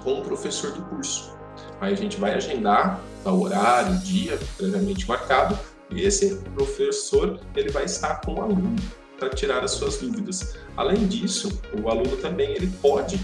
com 0.01 0.13
o 0.13 0.21
professor 0.21 0.71
do 0.71 0.81
curso. 0.83 1.37
Aí 1.81 1.91
a 1.91 1.97
gente 1.97 2.17
vai 2.17 2.33
agendar 2.33 3.01
o 3.25 3.41
horário, 3.41 3.97
dia 3.99 4.39
previamente 4.55 5.05
marcado, 5.05 5.59
e 5.89 6.03
esse 6.03 6.37
professor 6.55 7.37
ele 7.53 7.69
vai 7.69 7.83
estar 7.83 8.21
com 8.21 8.35
o 8.35 8.41
aluno 8.41 8.77
para 9.19 9.29
tirar 9.29 9.61
as 9.61 9.71
suas 9.71 9.97
dúvidas. 9.97 10.55
Além 10.77 11.05
disso, 11.05 11.61
o 11.83 11.89
aluno 11.89 12.15
também 12.15 12.51
ele 12.51 12.67
pode, 12.81 13.17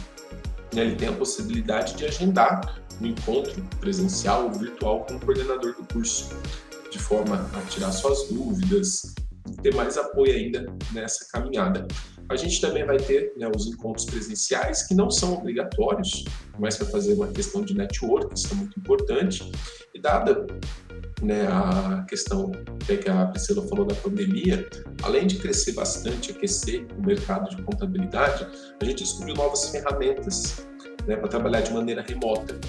né, 0.73 0.81
ele 0.81 0.97
tem 0.97 1.07
a 1.07 1.13
possibilidade 1.13 1.95
de 1.95 2.05
agendar 2.05 2.85
um 3.01 3.05
encontro 3.05 3.63
presencial 3.79 4.45
ou 4.45 4.53
virtual 4.53 5.05
com 5.05 5.15
o 5.15 5.19
coordenador 5.19 5.75
do 5.75 5.85
curso, 5.93 6.29
de 6.91 6.99
forma 6.99 7.49
a 7.53 7.61
tirar 7.69 7.91
suas 7.91 8.27
dúvidas, 8.29 9.13
ter 9.61 9.73
mais 9.73 9.97
apoio 9.97 10.33
ainda 10.33 10.65
nessa 10.91 11.25
caminhada. 11.31 11.87
A 12.29 12.35
gente 12.35 12.59
também 12.59 12.85
vai 12.85 12.97
ter 12.97 13.33
né, 13.37 13.49
os 13.55 13.67
encontros 13.67 14.05
presenciais, 14.05 14.85
que 14.85 14.93
não 14.93 15.09
são 15.09 15.33
obrigatórios, 15.33 16.25
mas 16.59 16.75
para 16.75 16.87
fazer 16.87 17.13
uma 17.13 17.27
questão 17.27 17.61
de 17.61 17.73
network, 17.73 18.33
isso 18.37 18.51
é 18.51 18.55
muito 18.55 18.77
importante. 18.77 19.49
E 19.93 19.99
dada 19.99 20.45
né, 21.21 21.47
a 21.47 22.05
questão 22.07 22.51
que 22.85 23.09
a 23.09 23.25
Priscila 23.27 23.65
falou 23.67 23.85
da 23.85 23.95
pandemia, 23.95 24.67
além 25.03 25.25
de 25.25 25.37
crescer 25.37 25.73
bastante, 25.73 26.31
aquecer 26.31 26.85
o 26.97 27.05
mercado 27.05 27.49
de 27.55 27.61
contabilidade, 27.61 28.45
a 28.79 28.85
gente 28.85 29.03
descobriu 29.03 29.35
novas 29.35 29.69
ferramentas 29.69 30.67
né, 31.07 31.15
para 31.15 31.27
trabalhar 31.27 31.61
de 31.61 31.73
maneira 31.73 32.01
remota. 32.01 32.59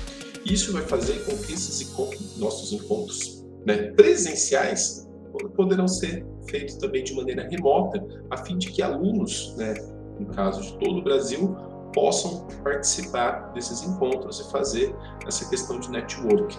Isso 0.51 0.73
vai 0.73 0.83
fazer 0.83 1.25
com 1.25 1.37
que 1.37 1.53
esses 1.53 1.81
encontros, 1.83 2.37
nossos 2.39 2.73
encontros 2.73 3.45
né, 3.67 3.93
presenciais 3.93 5.07
poderão 5.55 5.87
ser 5.87 6.27
feitos 6.49 6.77
também 6.77 7.05
de 7.05 7.15
maneira 7.15 7.47
remota, 7.49 8.05
a 8.31 8.37
fim 8.39 8.57
de 8.57 8.71
que 8.71 8.83
alunos, 8.83 9.55
né, 9.57 9.75
no 10.19 10.27
caso 10.27 10.63
de 10.63 10.73
todo 10.79 10.99
o 10.99 11.03
Brasil, 11.03 11.55
possam 11.95 12.47
participar 12.65 13.53
desses 13.53 13.83
encontros 13.83 14.41
e 14.41 14.51
fazer 14.51 14.95
essa 15.27 15.49
questão 15.49 15.79
de 15.79 15.91
network. 15.91 16.59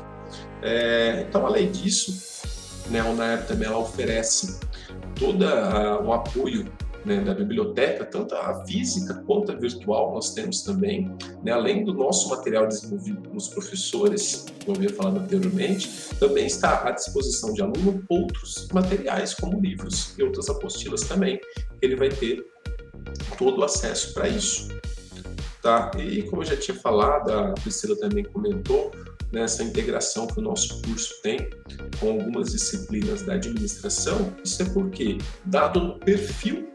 É, 0.62 1.26
então, 1.28 1.46
além 1.46 1.72
disso, 1.72 2.46
né, 2.90 3.00
a 3.00 3.06
UNAER 3.06 3.48
também 3.48 3.68
ela 3.68 3.80
oferece 3.80 4.60
todo 5.16 5.44
o 6.06 6.14
apoio 6.14 6.72
né, 7.06 7.22
da 7.22 7.34
biblioteca, 7.34 8.06
tanto 8.06 8.36
a 8.36 8.66
física 8.66 9.14
quanto 9.26 9.52
a 9.52 9.56
virtual, 9.56 10.14
nós 10.14 10.34
temos 10.34 10.62
também, 10.62 11.12
né, 11.44 11.52
além 11.52 11.84
do 11.84 11.94
nosso 11.94 12.30
material 12.30 12.68
desenvolvido 12.68 13.22
pelos 13.22 13.48
professores, 13.48 14.46
como 14.66 14.78
eu 14.78 14.84
havia 14.84 14.96
falado 14.96 15.20
anteriormente, 15.20 15.90
também 16.20 16.46
está 16.46 16.88
à 16.88 16.92
disposição 16.92 17.54
de 17.54 17.62
aluno 17.62 18.04
outros 18.10 18.68
materiais, 18.74 19.34
como 19.34 19.60
livros 19.60 20.18
e 20.18 20.24
outras 20.24 20.50
apostilas 20.50 21.02
também, 21.02 21.40
ele 21.82 21.96
vai 21.96 22.10
ter 22.10 22.46
todo 23.38 23.60
o 23.60 23.64
acesso 23.64 24.14
para 24.14 24.28
isso. 24.28 24.68
Tá? 25.62 25.92
E 25.98 26.24
como 26.24 26.42
eu 26.42 26.46
já 26.46 26.58
tinha 26.58 26.78
falado, 26.78 27.32
a 27.32 27.52
Priscila 27.54 27.96
também 27.98 28.24
comentou, 28.24 28.92
nessa 29.32 29.64
integração 29.64 30.28
que 30.28 30.40
o 30.40 30.42
nosso 30.42 30.82
curso 30.82 31.22
tem 31.22 31.50
com 32.00 32.12
algumas 32.12 32.52
disciplinas 32.52 33.22
da 33.22 33.34
administração, 33.34 34.34
isso 34.44 34.62
é 34.62 34.66
porque, 34.66 35.18
dado 35.46 35.80
o 35.80 36.00
perfil 36.00 36.68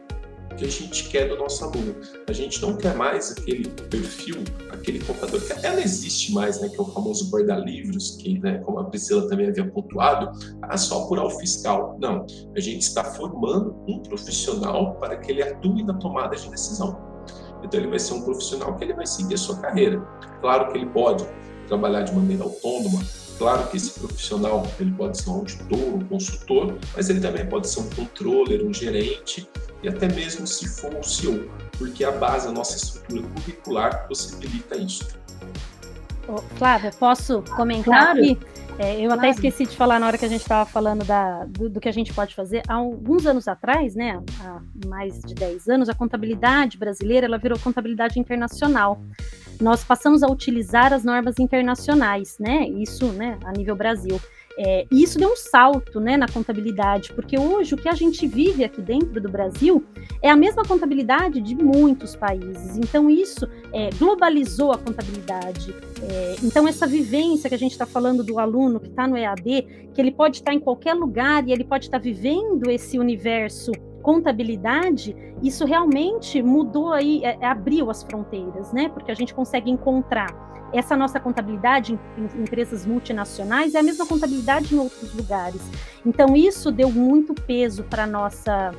que 0.55 0.65
a 0.65 0.69
gente 0.69 1.09
quer 1.09 1.27
do 1.29 1.37
nosso 1.37 1.63
aluno. 1.63 1.95
A 2.27 2.33
gente 2.33 2.61
não 2.61 2.75
quer 2.75 2.95
mais 2.95 3.31
aquele 3.31 3.69
perfil, 3.69 4.43
aquele 4.71 4.99
contador 5.03 5.41
que 5.41 5.53
até 5.53 5.71
não 5.71 5.79
existe 5.79 6.31
mais, 6.33 6.61
né, 6.61 6.69
que 6.69 6.77
é 6.77 6.81
o 6.81 6.85
famoso 6.85 7.29
guarda-livros, 7.29 8.17
que, 8.17 8.39
né, 8.39 8.59
como 8.59 8.79
a 8.79 8.85
Priscila 8.85 9.27
também 9.27 9.47
havia 9.47 9.69
pontuado, 9.69 10.31
ah, 10.61 10.77
só 10.77 11.03
apurar 11.03 11.25
o 11.25 11.29
fiscal. 11.31 11.97
Não, 11.99 12.25
a 12.55 12.59
gente 12.59 12.81
está 12.81 13.03
formando 13.03 13.75
um 13.87 13.99
profissional 13.99 14.95
para 14.95 15.17
que 15.17 15.31
ele 15.31 15.43
atue 15.43 15.83
na 15.83 15.93
tomada 15.95 16.35
de 16.35 16.49
decisão. 16.49 16.97
Então 17.63 17.79
ele 17.79 17.89
vai 17.89 17.99
ser 17.99 18.13
um 18.13 18.21
profissional 18.21 18.75
que 18.75 18.83
ele 18.83 18.93
vai 18.93 19.05
seguir 19.05 19.33
a 19.35 19.37
sua 19.37 19.57
carreira. 19.57 19.99
Claro 20.41 20.71
que 20.71 20.77
ele 20.77 20.87
pode 20.87 21.25
trabalhar 21.67 22.03
de 22.03 22.13
maneira 22.13 22.43
autônoma, 22.43 23.01
Claro 23.37 23.67
que 23.67 23.75
esse 23.75 23.99
profissional 23.99 24.65
ele 24.79 24.91
pode 24.91 25.17
ser 25.17 25.29
um 25.29 25.33
auditor, 25.33 25.77
um 25.77 26.05
consultor, 26.05 26.77
mas 26.95 27.09
ele 27.09 27.19
também 27.19 27.45
pode 27.45 27.67
ser 27.67 27.81
um 27.81 27.89
controller, 27.89 28.65
um 28.65 28.73
gerente 28.73 29.47
e 29.83 29.89
até 29.89 30.07
mesmo 30.07 30.47
se 30.47 30.67
for 30.67 30.93
um 30.93 31.03
CEO, 31.03 31.49
porque 31.77 32.03
a 32.03 32.11
base, 32.11 32.47
a 32.47 32.51
nossa 32.51 32.75
estrutura 32.75 33.21
curricular 33.21 34.07
possibilita 34.07 34.75
isso. 34.75 35.17
Flávia, 36.57 36.91
posso 36.97 37.43
comentar 37.55 37.83
claro. 37.83 38.19
aqui? 38.19 38.39
É, 38.77 38.99
eu 38.99 39.05
claro. 39.05 39.21
até 39.21 39.29
esqueci 39.29 39.65
de 39.65 39.75
falar 39.75 39.99
na 39.99 40.07
hora 40.07 40.17
que 40.17 40.25
a 40.25 40.27
gente 40.27 40.41
estava 40.41 40.65
falando 40.69 41.05
da, 41.05 41.45
do, 41.45 41.69
do, 41.69 41.79
que 41.79 41.87
a 41.87 41.93
gente 41.93 42.13
pode 42.13 42.35
fazer. 42.35 42.61
Há 42.67 42.73
alguns 42.73 43.25
anos 43.25 43.47
atrás, 43.47 43.95
né, 43.95 44.21
há 44.41 44.59
mais 44.85 45.19
de 45.21 45.33
10 45.33 45.69
anos, 45.69 45.87
a 45.87 45.93
contabilidade 45.93 46.77
brasileira 46.77 47.25
ela 47.25 47.37
virou 47.37 47.57
contabilidade 47.57 48.19
internacional. 48.19 49.01
Nós 49.61 49.83
passamos 49.83 50.23
a 50.23 50.27
utilizar 50.27 50.91
as 50.91 51.05
normas 51.05 51.35
internacionais, 51.39 52.37
né? 52.37 52.67
Isso, 52.67 53.05
né, 53.13 53.37
a 53.45 53.53
nível 53.53 53.75
Brasil. 53.75 54.19
É, 54.57 54.85
e 54.89 55.03
isso 55.03 55.17
deu 55.17 55.31
um 55.31 55.35
salto 55.35 55.99
né, 55.99 56.15
na 56.15 56.27
contabilidade, 56.27 57.11
porque 57.13 57.37
hoje 57.37 57.75
o 57.75 57.77
que 57.77 57.89
a 57.89 57.93
gente 57.93 58.25
vive 58.25 58.63
aqui 58.63 58.81
dentro 58.81 59.19
do 59.19 59.29
Brasil 59.29 59.85
é 60.21 60.29
a 60.29 60.35
mesma 60.35 60.63
contabilidade 60.63 61.41
de 61.41 61.55
muitos 61.55 62.15
países. 62.15 62.77
Então, 62.77 63.09
isso 63.09 63.47
é, 63.73 63.89
globalizou 63.97 64.71
a 64.71 64.77
contabilidade. 64.77 65.75
É, 66.01 66.35
então, 66.41 66.67
essa 66.67 66.87
vivência 66.87 67.49
que 67.49 67.55
a 67.55 67.59
gente 67.59 67.71
está 67.71 67.85
falando 67.85 68.23
do 68.23 68.39
aluno 68.39 68.79
que 68.79 68.87
está 68.87 69.07
no 69.07 69.17
EAD, 69.17 69.89
que 69.93 70.01
ele 70.01 70.11
pode 70.11 70.37
estar 70.37 70.51
tá 70.51 70.55
em 70.55 70.59
qualquer 70.59 70.93
lugar 70.93 71.47
e 71.47 71.51
ele 71.51 71.63
pode 71.63 71.85
estar 71.85 71.99
tá 71.99 72.03
vivendo 72.03 72.69
esse 72.69 72.97
universo 72.97 73.71
contabilidade, 74.05 75.15
isso 75.41 75.65
realmente 75.65 76.43
mudou 76.43 76.93
aí, 76.93 77.23
é, 77.23 77.43
abriu 77.43 77.89
as 77.89 78.03
fronteiras, 78.03 78.71
né? 78.71 78.87
Porque 78.87 79.11
a 79.11 79.15
gente 79.15 79.33
consegue 79.33 79.71
encontrar 79.71 80.29
essa 80.71 80.95
nossa 80.95 81.19
contabilidade 81.19 81.93
em, 81.93 82.21
em 82.21 82.43
empresas 82.43 82.85
multinacionais 82.85 83.73
é 83.73 83.79
a 83.79 83.83
mesma 83.83 84.05
contabilidade 84.05 84.75
em 84.75 84.77
outros 84.77 85.11
lugares. 85.15 85.61
Então, 86.05 86.35
isso 86.35 86.71
deu 86.71 86.91
muito 86.91 87.33
peso 87.33 87.83
para 87.83 88.03
a 88.03 88.07
nossa. 88.07 88.71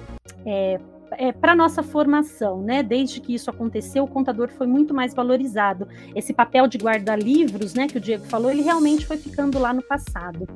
É, 0.47 0.78
é, 1.13 1.33
para 1.33 1.55
nossa 1.55 1.83
formação, 1.83 2.63
né? 2.63 2.83
Desde 2.83 3.21
que 3.21 3.35
isso 3.35 3.51
aconteceu, 3.51 4.05
o 4.05 4.09
contador 4.09 4.49
foi 4.49 4.67
muito 4.67 4.93
mais 4.95 5.15
valorizado. 5.15 5.89
Esse 6.15 6.33
papel 6.33 6.67
de 6.67 6.79
guardar 6.79 7.19
livros, 7.19 7.75
né, 7.75 7.87
que 7.87 7.99
o 7.99 8.01
Diego 8.01 8.25
falou, 8.27 8.51
ele 8.51 8.63
realmente 8.63 9.07
foi 9.07 9.17
ficando 9.17 9.59
lá 9.59 9.73
no 9.73 9.83
passado. 9.83 10.47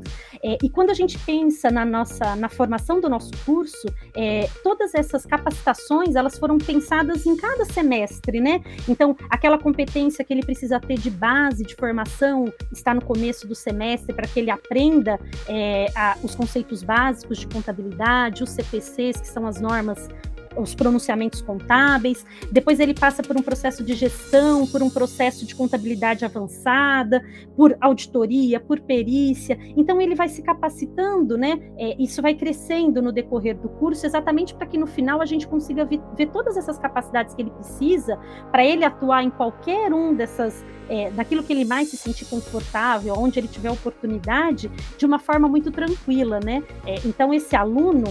É, 0.43 0.59
e 0.63 0.69
quando 0.69 0.91
a 0.91 0.95
gente 0.95 1.19
pensa 1.19 1.71
na 1.71 1.85
nossa, 1.85 2.35
na 2.37 2.49
formação 2.49 3.01
do 3.01 3.09
nosso 3.09 3.31
curso, 3.45 3.89
é, 4.15 4.49
todas 4.63 4.95
essas 4.95 5.25
capacitações, 5.25 6.17
elas 6.17 6.39
foram 6.39 6.59
pensadas 6.59 7.27
em 7.27 7.37
cada 7.37 7.65
semestre, 7.65 8.41
né? 8.41 8.63
Então, 8.89 9.17
aquela 9.29 9.59
competência 9.59 10.25
que 10.25 10.33
ele 10.33 10.43
precisa 10.43 10.81
ter 10.81 10.99
de 10.99 11.11
base, 11.11 11.65
de 11.65 11.75
formação, 11.75 12.53
está 12.73 12.95
no 12.95 13.05
começo 13.05 13.47
do 13.47 13.55
semestre 13.55 14.15
para 14.15 14.27
que 14.27 14.41
ele 14.41 14.51
aprenda 14.51 15.19
é, 15.49 15.87
a, 15.95 16.17
os 16.23 16.35
conceitos 16.35 16.83
básicos 16.83 17.39
de 17.39 17.47
contabilidade, 17.47 18.43
os 18.43 18.51
CPCs, 18.51 19.21
que 19.21 19.29
são 19.29 19.47
as 19.47 19.61
normas 19.61 20.09
os 20.57 20.75
pronunciamentos 20.75 21.41
contábeis, 21.41 22.25
depois 22.51 22.81
ele 22.81 22.95
passa 22.95 23.23
por 23.23 23.37
um 23.37 23.43
processo 23.43 23.85
de 23.85 23.95
gestão, 23.95 24.67
por 24.67 24.83
um 24.83 24.91
processo 24.91 25.47
de 25.47 25.55
contabilidade 25.55 26.25
avançada, 26.25 27.23
por 27.57 27.77
auditoria, 27.81 28.59
por 28.59 28.81
perícia. 28.81 29.59
Então 29.77 30.01
ele 30.01 30.15
vai 30.15 30.29
se 30.29 30.43
capacitando, 30.43 31.39
né? 31.39 31.61
É, 31.79 31.97
isso 32.03 32.21
vai 32.21 32.35
crescendo 32.35 33.01
no 33.01 33.13
decorrer 33.13 33.57
do 33.57 33.69
curso, 33.69 34.05
exatamente 34.07 34.55
para 34.55 34.67
que 34.67 34.77
no 34.77 34.87
final 34.87 35.21
a 35.21 35.27
gente 35.27 35.47
consiga 35.47 35.85
ver, 35.85 36.01
ver, 36.17 36.27
todas 36.27 36.57
essas 36.57 36.79
capacidades 36.79 37.35
que 37.35 37.43
ele 37.43 37.51
precisa 37.51 38.19
para 38.51 38.65
ele 38.65 38.85
atuar 38.85 39.23
em 39.23 39.31
qualquer 39.31 39.93
um 39.93 40.15
dessas, 40.15 40.65
é, 40.89 41.11
daquilo 41.11 41.43
que 41.43 41.53
ele 41.53 41.65
mais 41.65 41.89
se 41.89 41.97
sentir 41.97 42.25
confortável, 42.25 43.15
onde 43.17 43.39
ele 43.39 43.49
tiver 43.49 43.71
oportunidade, 43.71 44.71
de 44.97 45.07
uma 45.07 45.19
forma 45.19 45.49
muito 45.49 45.71
tranquila, 45.71 46.41
né? 46.45 46.63
É, 46.87 46.97
então 47.07 47.33
esse 47.33 47.55
aluno 47.55 48.05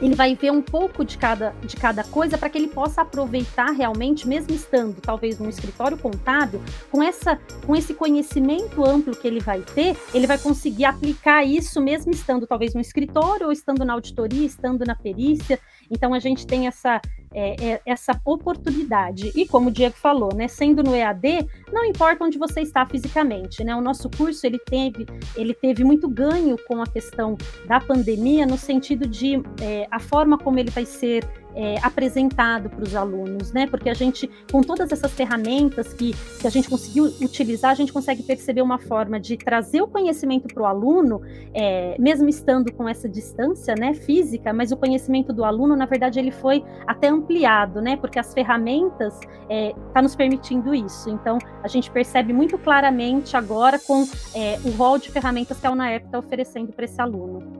ele 0.00 0.14
vai 0.14 0.34
ver 0.34 0.52
um 0.52 0.62
pouco 0.62 1.04
de 1.04 1.18
cada, 1.18 1.54
de 1.62 1.76
cada 1.76 2.04
coisa 2.04 2.38
para 2.38 2.48
que 2.48 2.58
ele 2.58 2.68
possa 2.68 3.02
aproveitar 3.02 3.70
realmente, 3.72 4.28
mesmo 4.28 4.54
estando 4.54 5.00
talvez 5.00 5.38
num 5.38 5.48
escritório 5.48 5.98
contábil, 5.98 6.60
com, 6.90 7.02
essa, 7.02 7.38
com 7.66 7.74
esse 7.74 7.94
conhecimento 7.94 8.84
amplo 8.84 9.16
que 9.16 9.26
ele 9.26 9.40
vai 9.40 9.60
ter, 9.60 9.96
ele 10.14 10.26
vai 10.26 10.38
conseguir 10.38 10.84
aplicar 10.84 11.44
isso 11.44 11.80
mesmo 11.80 12.12
estando 12.12 12.46
talvez 12.46 12.74
no 12.74 12.80
escritório, 12.80 13.46
ou 13.46 13.52
estando 13.52 13.84
na 13.84 13.92
auditoria, 13.92 14.46
estando 14.46 14.84
na 14.84 14.94
perícia. 14.94 15.58
Então 15.90 16.14
a 16.14 16.18
gente 16.18 16.46
tem 16.46 16.66
essa, 16.66 17.00
é, 17.32 17.72
é, 17.72 17.80
essa 17.84 18.20
oportunidade. 18.24 19.32
E 19.34 19.46
como 19.46 19.68
o 19.68 19.72
Diego 19.72 19.96
falou, 19.96 20.34
né, 20.34 20.48
sendo 20.48 20.82
no 20.82 20.94
EAD, 20.94 21.46
não 21.72 21.84
importa 21.84 22.24
onde 22.24 22.38
você 22.38 22.60
está 22.60 22.84
fisicamente, 22.86 23.62
né? 23.62 23.74
O 23.74 23.80
nosso 23.80 24.08
curso 24.10 24.46
ele 24.46 24.58
teve, 24.58 25.06
ele 25.36 25.54
teve 25.54 25.84
muito 25.84 26.08
ganho 26.08 26.56
com 26.66 26.80
a 26.80 26.86
questão 26.86 27.36
da 27.66 27.80
pandemia, 27.80 28.46
no 28.46 28.56
sentido 28.56 29.06
de 29.06 29.42
é, 29.60 29.86
a 29.90 29.98
forma 29.98 30.38
como 30.38 30.58
ele 30.58 30.70
vai 30.70 30.86
ser 30.86 31.24
é, 31.58 31.76
apresentado 31.82 32.70
para 32.70 32.84
os 32.84 32.94
alunos, 32.94 33.52
né? 33.52 33.66
Porque 33.66 33.90
a 33.90 33.94
gente, 33.94 34.30
com 34.50 34.62
todas 34.62 34.92
essas 34.92 35.12
ferramentas 35.12 35.92
que, 35.92 36.14
que 36.40 36.46
a 36.46 36.50
gente 36.50 36.70
conseguiu 36.70 37.06
utilizar, 37.20 37.72
a 37.72 37.74
gente 37.74 37.92
consegue 37.92 38.22
perceber 38.22 38.62
uma 38.62 38.78
forma 38.78 39.18
de 39.18 39.36
trazer 39.36 39.82
o 39.82 39.88
conhecimento 39.88 40.46
para 40.46 40.62
o 40.62 40.66
aluno, 40.66 41.20
é, 41.52 41.96
mesmo 41.98 42.28
estando 42.28 42.72
com 42.72 42.88
essa 42.88 43.08
distância, 43.08 43.74
né, 43.74 43.92
física, 43.92 44.52
mas 44.52 44.70
o 44.70 44.76
conhecimento 44.76 45.32
do 45.32 45.44
aluno, 45.44 45.74
na 45.74 45.84
verdade, 45.84 46.20
ele 46.20 46.30
foi 46.30 46.64
até 46.86 47.08
ampliado, 47.08 47.82
né? 47.82 47.96
Porque 47.96 48.20
as 48.20 48.32
ferramentas 48.32 49.14
estão 49.14 49.30
é, 49.48 49.74
tá 49.92 50.00
nos 50.00 50.14
permitindo 50.14 50.72
isso. 50.72 51.10
Então, 51.10 51.38
a 51.62 51.66
gente 51.66 51.90
percebe 51.90 52.32
muito 52.32 52.56
claramente 52.56 53.36
agora 53.36 53.80
com 53.80 54.06
é, 54.32 54.60
o 54.64 54.70
rol 54.70 54.96
de 54.98 55.10
ferramentas 55.10 55.58
que 55.58 55.66
a 55.66 55.72
UNAEP 55.72 56.06
está 56.06 56.18
oferecendo 56.20 56.72
para 56.72 56.84
esse 56.84 57.00
aluno. 57.00 57.57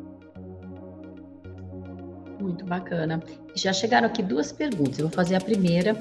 Muito 2.49 2.65
bacana. 2.65 3.23
Já 3.55 3.75
chegaram 3.75 4.07
aqui 4.07 4.23
duas 4.23 4.51
perguntas. 4.51 4.99
Eu 4.99 5.09
vou 5.09 5.15
fazer 5.15 5.35
a 5.35 5.41
primeira, 5.41 5.95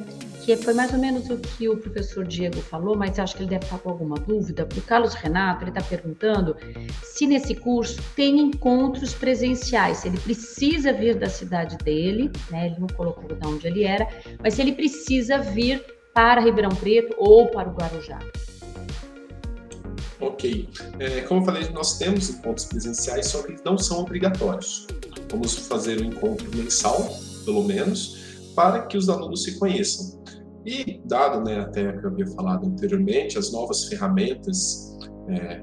que 0.45 0.55
foi 0.55 0.73
mais 0.73 0.93
ou 0.93 0.97
menos 0.97 1.29
o 1.29 1.37
que 1.37 1.67
o 1.67 1.75
professor 1.75 2.25
Diego 2.25 2.61
falou, 2.61 2.95
mas 2.95 3.19
acho 3.19 3.35
que 3.35 3.43
ele 3.43 3.49
deve 3.49 3.65
estar 3.65 3.77
com 3.79 3.89
alguma 3.89 4.15
dúvida. 4.15 4.65
O 4.77 4.81
Carlos 4.83 5.13
Renato, 5.13 5.63
ele 5.65 5.71
está 5.71 5.81
perguntando 5.81 6.55
se 7.03 7.27
nesse 7.27 7.53
curso 7.53 8.01
tem 8.15 8.39
encontros 8.39 9.13
presenciais, 9.13 9.97
se 9.97 10.07
ele 10.07 10.17
precisa 10.19 10.93
vir 10.93 11.19
da 11.19 11.27
cidade 11.27 11.77
dele, 11.79 12.31
né? 12.49 12.67
Ele 12.67 12.79
não 12.79 12.87
colocou 12.87 13.35
de 13.35 13.45
onde 13.45 13.67
ele 13.67 13.83
era, 13.83 14.07
mas 14.41 14.53
se 14.53 14.61
ele 14.61 14.71
precisa 14.71 15.37
vir 15.39 15.83
para 16.13 16.39
Ribeirão 16.39 16.71
Preto 16.71 17.13
ou 17.17 17.47
para 17.47 17.67
o 17.67 17.73
Guarujá. 17.73 18.19
Ok. 20.21 20.69
É, 20.99 21.21
como 21.21 21.41
eu 21.41 21.45
falei, 21.45 21.69
nós 21.71 21.97
temos 21.97 22.29
encontros 22.29 22.65
presenciais, 22.65 23.27
só 23.27 23.43
que 23.43 23.51
eles 23.51 23.63
não 23.63 23.77
são 23.77 23.99
obrigatórios. 23.99 24.87
Vamos 25.29 25.55
fazer 25.55 26.01
um 26.01 26.05
encontro 26.05 26.49
mensal, 26.55 27.09
pelo 27.45 27.63
menos, 27.63 28.17
para 28.55 28.83
que 28.83 28.97
os 28.97 29.09
alunos 29.09 29.43
se 29.43 29.57
conheçam. 29.59 30.21
E, 30.65 31.01
dado 31.05 31.43
né, 31.43 31.61
até 31.61 31.91
que 31.93 32.05
eu 32.05 32.09
havia 32.09 32.27
falado 32.27 32.65
anteriormente, 32.65 33.37
as 33.37 33.51
novas 33.51 33.85
ferramentas, 33.85 34.97
é, 35.29 35.61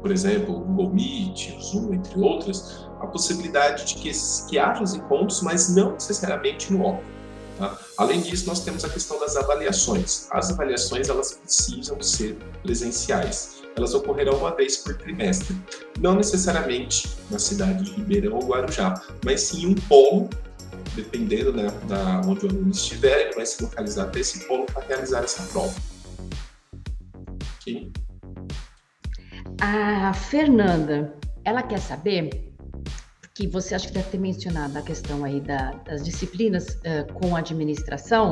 por 0.00 0.12
exemplo, 0.12 0.56
o 0.56 0.60
Google 0.60 0.94
Meet, 0.94 1.56
o 1.56 1.60
Zoom, 1.60 1.94
entre 1.94 2.20
outras, 2.20 2.86
a 3.00 3.06
possibilidade 3.06 3.86
de 3.86 3.94
que, 3.96 4.10
que 4.48 4.58
haja 4.58 4.82
os 4.82 4.94
encontros, 4.94 5.42
mas 5.42 5.74
não 5.74 5.92
necessariamente 5.92 6.72
no 6.72 6.82
óculos. 6.82 7.16
Tá? 7.58 7.78
Além 7.98 8.20
disso, 8.20 8.46
nós 8.46 8.60
temos 8.60 8.84
a 8.84 8.88
questão 8.88 9.18
das 9.18 9.36
avaliações. 9.36 10.28
As 10.30 10.50
avaliações 10.50 11.08
elas 11.08 11.32
precisam 11.32 12.00
ser 12.00 12.36
presenciais 12.62 13.65
elas 13.76 13.94
ocorrerão 13.94 14.38
uma 14.38 14.54
vez 14.54 14.78
por 14.78 14.96
trimestre. 14.96 15.54
Não 16.00 16.14
necessariamente 16.14 17.08
na 17.30 17.38
cidade 17.38 17.84
de 17.84 17.92
Ribeirão 17.92 18.36
ou 18.36 18.46
Guarujá, 18.46 19.00
mas 19.24 19.42
sim 19.42 19.66
um 19.66 19.74
polo, 19.74 20.30
dependendo 20.94 21.52
né, 21.52 21.66
da 21.86 22.22
onde 22.26 22.46
o 22.46 22.48
aluno 22.48 22.70
estiver, 22.70 23.26
ele 23.26 23.34
vai 23.34 23.46
se 23.46 23.62
localizar 23.62 24.04
até 24.04 24.20
esse 24.20 24.46
polo 24.46 24.66
para 24.66 24.84
realizar 24.86 25.22
essa 25.22 25.42
prova. 25.52 25.74
Okay? 27.60 27.92
A 29.60 30.12
Fernanda, 30.14 31.14
ela 31.44 31.62
quer 31.62 31.80
saber 31.80 32.46
que 33.34 33.46
você 33.46 33.74
acha 33.74 33.88
que 33.88 33.92
deve 33.92 34.08
ter 34.08 34.18
mencionado 34.18 34.78
a 34.78 34.82
questão 34.82 35.22
aí 35.22 35.42
da, 35.42 35.72
das 35.84 36.02
disciplinas 36.02 36.68
uh, 36.68 37.12
com 37.12 37.36
administração 37.36 38.30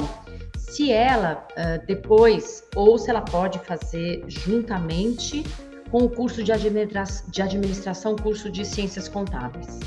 se 0.74 0.90
ela 0.90 1.46
uh, 1.52 1.86
depois, 1.86 2.64
ou 2.74 2.98
se 2.98 3.08
ela 3.08 3.20
pode 3.20 3.60
fazer 3.60 4.24
juntamente 4.26 5.44
com 5.88 5.98
o 5.98 6.08
curso 6.08 6.42
de, 6.42 6.50
administra 6.50 7.04
de 7.28 7.40
administração, 7.40 8.16
curso 8.16 8.50
de 8.50 8.64
ciências 8.64 9.08
contábeis. 9.08 9.78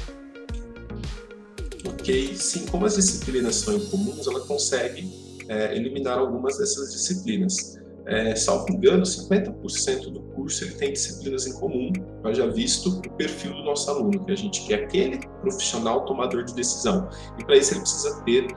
Ok, 1.85 2.35
sim, 2.37 2.65
como 2.67 2.85
as 2.85 2.95
disciplinas 2.95 3.55
são 3.55 3.75
incomuns, 3.75 4.27
ela 4.27 4.39
consegue 4.41 5.11
é, 5.49 5.75
eliminar 5.75 6.17
algumas 6.17 6.57
dessas 6.57 6.93
disciplinas. 6.93 7.77
É, 8.05 8.33
salvo 8.37 8.71
engano, 8.71 9.03
50% 9.03 10.09
do 10.13 10.21
curso 10.33 10.63
ele 10.63 10.75
tem 10.75 10.93
disciplinas 10.93 11.45
em 11.45 11.51
comum, 11.59 11.91
já 12.31 12.47
visto 12.47 13.01
o 13.05 13.11
perfil 13.17 13.53
do 13.53 13.63
nosso 13.63 13.91
aluno, 13.91 14.23
que 14.23 14.31
a 14.31 14.37
gente 14.37 14.65
quer 14.65 14.85
aquele 14.85 15.19
profissional 15.41 16.05
tomador 16.05 16.45
de 16.45 16.55
decisão. 16.55 17.09
E 17.37 17.43
para 17.43 17.57
isso 17.57 17.73
ele 17.73 17.81
precisa 17.81 18.23
ter 18.23 18.47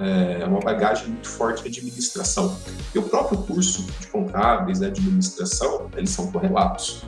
é 0.00 0.46
uma 0.46 0.60
bagagem 0.60 1.08
muito 1.08 1.28
forte 1.28 1.68
de 1.68 1.78
administração. 1.78 2.56
E 2.94 2.98
o 2.98 3.02
próprio 3.02 3.38
curso 3.42 3.82
de 4.00 4.06
contábeis, 4.06 4.78
de 4.78 4.86
administração, 4.86 5.90
eles 5.96 6.10
são 6.10 6.32
correlatos. 6.32 7.02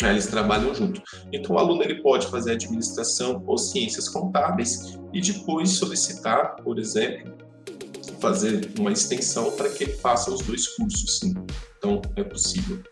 Né, 0.00 0.10
eles 0.10 0.26
trabalham 0.28 0.74
junto. 0.74 1.02
Então, 1.32 1.56
o 1.56 1.58
aluno 1.58 1.82
ele 1.82 2.02
pode 2.02 2.26
fazer 2.28 2.52
administração 2.52 3.42
ou 3.46 3.58
ciências 3.58 4.08
contábeis 4.08 4.98
e 5.12 5.20
depois 5.20 5.70
solicitar, 5.70 6.56
por 6.62 6.78
exemplo, 6.78 7.34
fazer 8.20 8.70
uma 8.78 8.92
extensão 8.92 9.50
para 9.52 9.68
que 9.68 9.84
ele 9.84 9.92
faça 9.94 10.30
os 10.30 10.40
dois 10.40 10.68
cursos, 10.68 11.18
sim. 11.18 11.34
Então, 11.76 12.00
é 12.16 12.22
possível. 12.22 12.82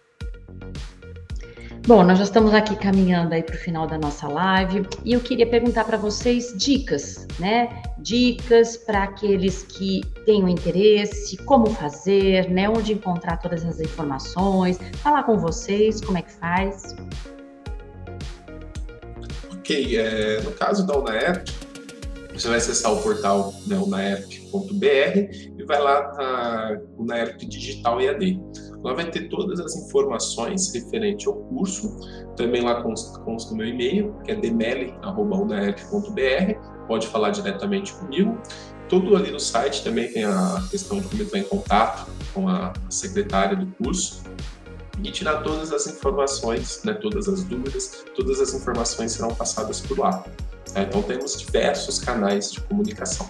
Bom, 1.88 2.04
nós 2.04 2.18
já 2.18 2.24
estamos 2.24 2.52
aqui 2.52 2.76
caminhando 2.76 3.32
aí 3.32 3.42
para 3.42 3.54
o 3.54 3.58
final 3.58 3.86
da 3.86 3.96
nossa 3.96 4.28
live 4.28 4.86
e 5.06 5.14
eu 5.14 5.20
queria 5.20 5.46
perguntar 5.46 5.84
para 5.84 5.96
vocês 5.96 6.52
dicas, 6.54 7.26
né? 7.38 7.82
Dicas 7.96 8.76
para 8.76 9.04
aqueles 9.04 9.62
que 9.62 10.02
tenham 10.26 10.50
interesse, 10.50 11.38
como 11.38 11.64
fazer, 11.68 12.50
né? 12.50 12.68
Onde 12.68 12.92
encontrar 12.92 13.38
todas 13.38 13.64
as 13.64 13.80
informações, 13.80 14.78
falar 14.96 15.22
com 15.22 15.38
vocês, 15.38 16.02
como 16.02 16.18
é 16.18 16.20
que 16.20 16.32
faz. 16.32 16.94
Ok, 19.50 19.96
é, 19.96 20.42
no 20.42 20.52
caso 20.52 20.86
da 20.86 20.94
UNAERT, 20.94 21.50
você 22.34 22.48
vai 22.48 22.58
acessar 22.58 22.92
o 22.92 23.02
portal 23.02 23.54
né, 23.66 23.78
unaert.br 23.78 25.18
e 25.58 25.64
vai 25.64 25.80
lá 25.80 26.14
na 26.18 26.80
UNAERT 26.98 27.46
Digital 27.46 27.98
EAD. 27.98 28.38
Lá 28.82 28.94
vai 28.94 29.10
ter 29.10 29.28
todas 29.28 29.60
as 29.60 29.76
informações 29.76 30.72
referente 30.72 31.26
ao 31.26 31.34
curso, 31.34 31.96
também 32.36 32.62
lá 32.62 32.82
consta, 32.82 33.52
o 33.52 33.56
meu 33.56 33.66
e-mail, 33.66 34.14
que 34.24 34.30
é 34.30 34.36
demele.unaep.br, 34.36 36.86
pode 36.86 37.06
falar 37.08 37.30
diretamente 37.30 37.92
comigo. 37.94 38.38
Tudo 38.88 39.16
ali 39.16 39.30
no 39.30 39.40
site 39.40 39.84
também 39.84 40.10
tem 40.10 40.24
a 40.24 40.64
questão 40.70 41.00
de 41.00 41.08
como 41.08 41.22
entrar 41.22 41.38
em 41.38 41.44
contato 41.44 42.10
com 42.32 42.48
a 42.48 42.72
secretária 42.88 43.56
do 43.56 43.66
curso 43.82 44.22
e 45.02 45.10
tirar 45.10 45.42
todas 45.42 45.72
as 45.72 45.86
informações, 45.86 46.80
né, 46.84 46.94
todas 46.94 47.28
as 47.28 47.44
dúvidas, 47.44 48.04
todas 48.16 48.40
as 48.40 48.54
informações 48.54 49.12
serão 49.12 49.34
passadas 49.34 49.80
por 49.80 49.98
lá. 49.98 50.24
Então 50.76 51.02
temos 51.02 51.38
diversos 51.38 51.98
canais 51.98 52.52
de 52.52 52.60
comunicação. 52.62 53.28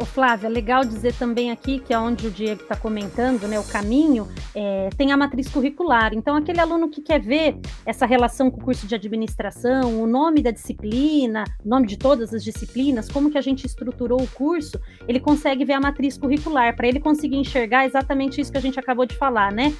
Ô 0.00 0.04
Flávia, 0.04 0.48
legal 0.48 0.84
dizer 0.84 1.12
também 1.14 1.50
aqui 1.50 1.80
que 1.80 1.92
é 1.92 1.98
onde 1.98 2.28
o 2.28 2.30
Diego 2.30 2.62
está 2.62 2.76
comentando, 2.76 3.48
né, 3.48 3.58
o 3.58 3.64
caminho, 3.64 4.28
é, 4.54 4.90
tem 4.96 5.10
a 5.10 5.16
matriz 5.16 5.48
curricular. 5.48 6.14
Então, 6.14 6.36
aquele 6.36 6.60
aluno 6.60 6.88
que 6.88 7.00
quer 7.00 7.20
ver 7.20 7.58
essa 7.84 8.06
relação 8.06 8.48
com 8.48 8.60
o 8.60 8.64
curso 8.64 8.86
de 8.86 8.94
administração, 8.94 10.00
o 10.00 10.06
nome 10.06 10.40
da 10.40 10.52
disciplina, 10.52 11.42
nome 11.64 11.88
de 11.88 11.98
todas 11.98 12.32
as 12.32 12.44
disciplinas, 12.44 13.08
como 13.08 13.28
que 13.28 13.36
a 13.36 13.40
gente 13.40 13.66
estruturou 13.66 14.22
o 14.22 14.28
curso, 14.28 14.80
ele 15.08 15.18
consegue 15.18 15.64
ver 15.64 15.72
a 15.72 15.80
matriz 15.80 16.16
curricular, 16.16 16.76
para 16.76 16.86
ele 16.86 17.00
conseguir 17.00 17.36
enxergar 17.36 17.84
exatamente 17.84 18.40
isso 18.40 18.52
que 18.52 18.58
a 18.58 18.62
gente 18.62 18.78
acabou 18.78 19.04
de 19.04 19.16
falar, 19.16 19.50
né? 19.50 19.74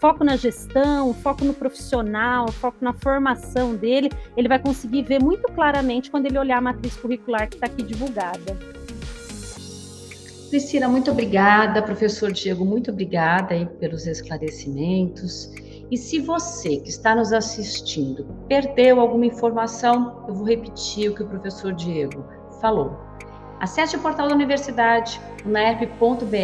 Foco 0.00 0.24
na 0.24 0.36
gestão, 0.36 1.14
foco 1.14 1.44
no 1.44 1.54
profissional, 1.54 2.50
foco 2.50 2.78
na 2.80 2.92
formação 2.92 3.76
dele, 3.76 4.10
ele 4.36 4.48
vai 4.48 4.58
conseguir 4.58 5.02
ver 5.02 5.22
muito 5.22 5.46
claramente 5.52 6.10
quando 6.10 6.26
ele 6.26 6.38
olhar 6.38 6.58
a 6.58 6.60
matriz 6.60 6.96
curricular 6.96 7.48
que 7.48 7.54
está 7.54 7.66
aqui 7.66 7.82
divulgada. 7.82 8.83
Priscila, 10.54 10.86
muito 10.86 11.10
obrigada. 11.10 11.82
Professor 11.82 12.30
Diego, 12.30 12.64
muito 12.64 12.92
obrigada 12.92 13.54
aí 13.54 13.66
pelos 13.66 14.06
esclarecimentos. 14.06 15.50
E 15.90 15.98
se 15.98 16.20
você 16.20 16.76
que 16.76 16.90
está 16.90 17.12
nos 17.12 17.32
assistindo 17.32 18.24
perdeu 18.48 19.00
alguma 19.00 19.26
informação, 19.26 20.24
eu 20.28 20.34
vou 20.34 20.46
repetir 20.46 21.10
o 21.10 21.14
que 21.16 21.24
o 21.24 21.26
professor 21.26 21.72
Diego 21.72 22.24
falou. 22.60 22.96
Acesse 23.58 23.96
o 23.96 23.98
portal 23.98 24.28
da 24.28 24.34
universidade, 24.36 25.20
unaep.br, 25.44 26.36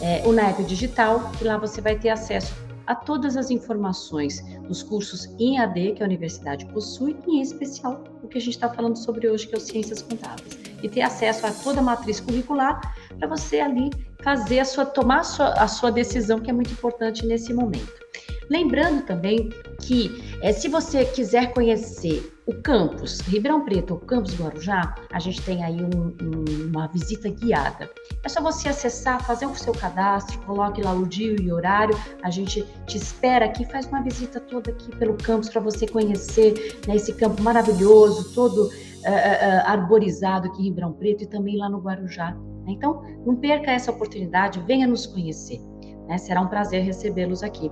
é, 0.00 0.26
Unaep 0.26 0.64
Digital, 0.64 1.30
e 1.40 1.44
lá 1.44 1.56
você 1.56 1.80
vai 1.80 1.94
ter 1.96 2.08
acesso 2.08 2.52
a 2.92 2.94
todas 2.94 3.38
as 3.38 3.50
informações 3.50 4.44
dos 4.68 4.82
cursos 4.82 5.26
em 5.38 5.58
AD 5.58 5.92
que 5.92 6.02
a 6.02 6.06
universidade 6.06 6.66
possui, 6.66 7.16
em 7.26 7.40
especial 7.40 8.04
o 8.22 8.28
que 8.28 8.36
a 8.36 8.40
gente 8.40 8.54
está 8.54 8.68
falando 8.68 8.96
sobre 8.96 9.28
hoje, 9.28 9.48
que 9.48 9.54
é 9.54 9.58
o 9.58 9.60
Ciências 9.60 10.02
Contábeis. 10.02 10.58
E 10.82 10.88
ter 10.88 11.00
acesso 11.00 11.46
a 11.46 11.50
toda 11.50 11.80
a 11.80 11.82
matriz 11.82 12.20
curricular 12.20 12.80
para 13.18 13.28
você 13.28 13.60
ali 13.60 13.88
fazer 14.22 14.60
a 14.60 14.64
sua, 14.64 14.84
tomar 14.84 15.20
a 15.20 15.24
sua, 15.24 15.48
a 15.54 15.68
sua 15.68 15.90
decisão, 15.90 16.38
que 16.38 16.50
é 16.50 16.52
muito 16.52 16.70
importante 16.70 17.24
nesse 17.24 17.54
momento. 17.54 18.02
Lembrando 18.50 19.06
também 19.06 19.48
que 19.80 20.31
é, 20.42 20.52
se 20.52 20.68
você 20.68 21.04
quiser 21.04 21.52
conhecer 21.54 22.32
o 22.46 22.54
campus 22.62 23.20
Ribeirão 23.20 23.64
Preto, 23.64 23.94
o 23.94 24.00
campus 24.00 24.34
Guarujá, 24.34 24.94
a 25.12 25.20
gente 25.20 25.40
tem 25.42 25.62
aí 25.62 25.76
um, 25.80 26.08
um, 26.20 26.66
uma 26.68 26.88
visita 26.88 27.28
guiada. 27.30 27.88
É 28.24 28.28
só 28.28 28.42
você 28.42 28.68
acessar, 28.68 29.24
fazer 29.24 29.46
o 29.46 29.54
seu 29.54 29.72
cadastro, 29.72 30.40
coloque 30.40 30.82
lá 30.82 30.92
o 30.92 31.06
dia 31.06 31.36
e 31.40 31.52
o 31.52 31.54
horário, 31.54 31.96
a 32.24 32.30
gente 32.30 32.66
te 32.86 32.96
espera 32.96 33.44
aqui, 33.44 33.64
faz 33.64 33.86
uma 33.86 34.02
visita 34.02 34.40
toda 34.40 34.72
aqui 34.72 34.94
pelo 34.96 35.14
campus 35.14 35.48
para 35.48 35.60
você 35.60 35.86
conhecer 35.86 36.80
né, 36.88 36.96
esse 36.96 37.12
campo 37.12 37.40
maravilhoso, 37.40 38.34
todo 38.34 38.64
uh, 38.64 38.68
uh, 38.68 39.66
arborizado 39.66 40.48
aqui 40.48 40.62
em 40.62 40.64
Ribeirão 40.64 40.92
Preto 40.92 41.22
e 41.22 41.26
também 41.26 41.56
lá 41.56 41.68
no 41.68 41.78
Guarujá. 41.78 42.32
Né? 42.66 42.72
Então, 42.72 43.02
não 43.24 43.36
perca 43.36 43.70
essa 43.70 43.92
oportunidade, 43.92 44.60
venha 44.66 44.88
nos 44.88 45.06
conhecer. 45.06 45.60
Né? 46.08 46.18
Será 46.18 46.40
um 46.40 46.48
prazer 46.48 46.82
recebê-los 46.82 47.44
aqui. 47.44 47.70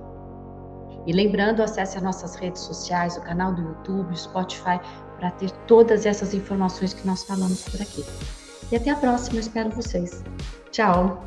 E 1.05 1.13
lembrando, 1.13 1.61
acesse 1.61 1.97
as 1.97 2.03
nossas 2.03 2.35
redes 2.35 2.61
sociais, 2.61 3.17
o 3.17 3.21
canal 3.21 3.53
do 3.53 3.61
YouTube, 3.61 4.11
o 4.11 4.17
Spotify, 4.17 4.79
para 5.17 5.31
ter 5.31 5.51
todas 5.67 6.05
essas 6.05 6.33
informações 6.33 6.93
que 6.93 7.05
nós 7.05 7.23
falamos 7.23 7.63
por 7.63 7.81
aqui. 7.81 8.05
E 8.71 8.75
até 8.75 8.91
a 8.91 8.95
próxima, 8.95 9.39
espero 9.39 9.69
vocês. 9.69 10.23
Tchau! 10.71 11.25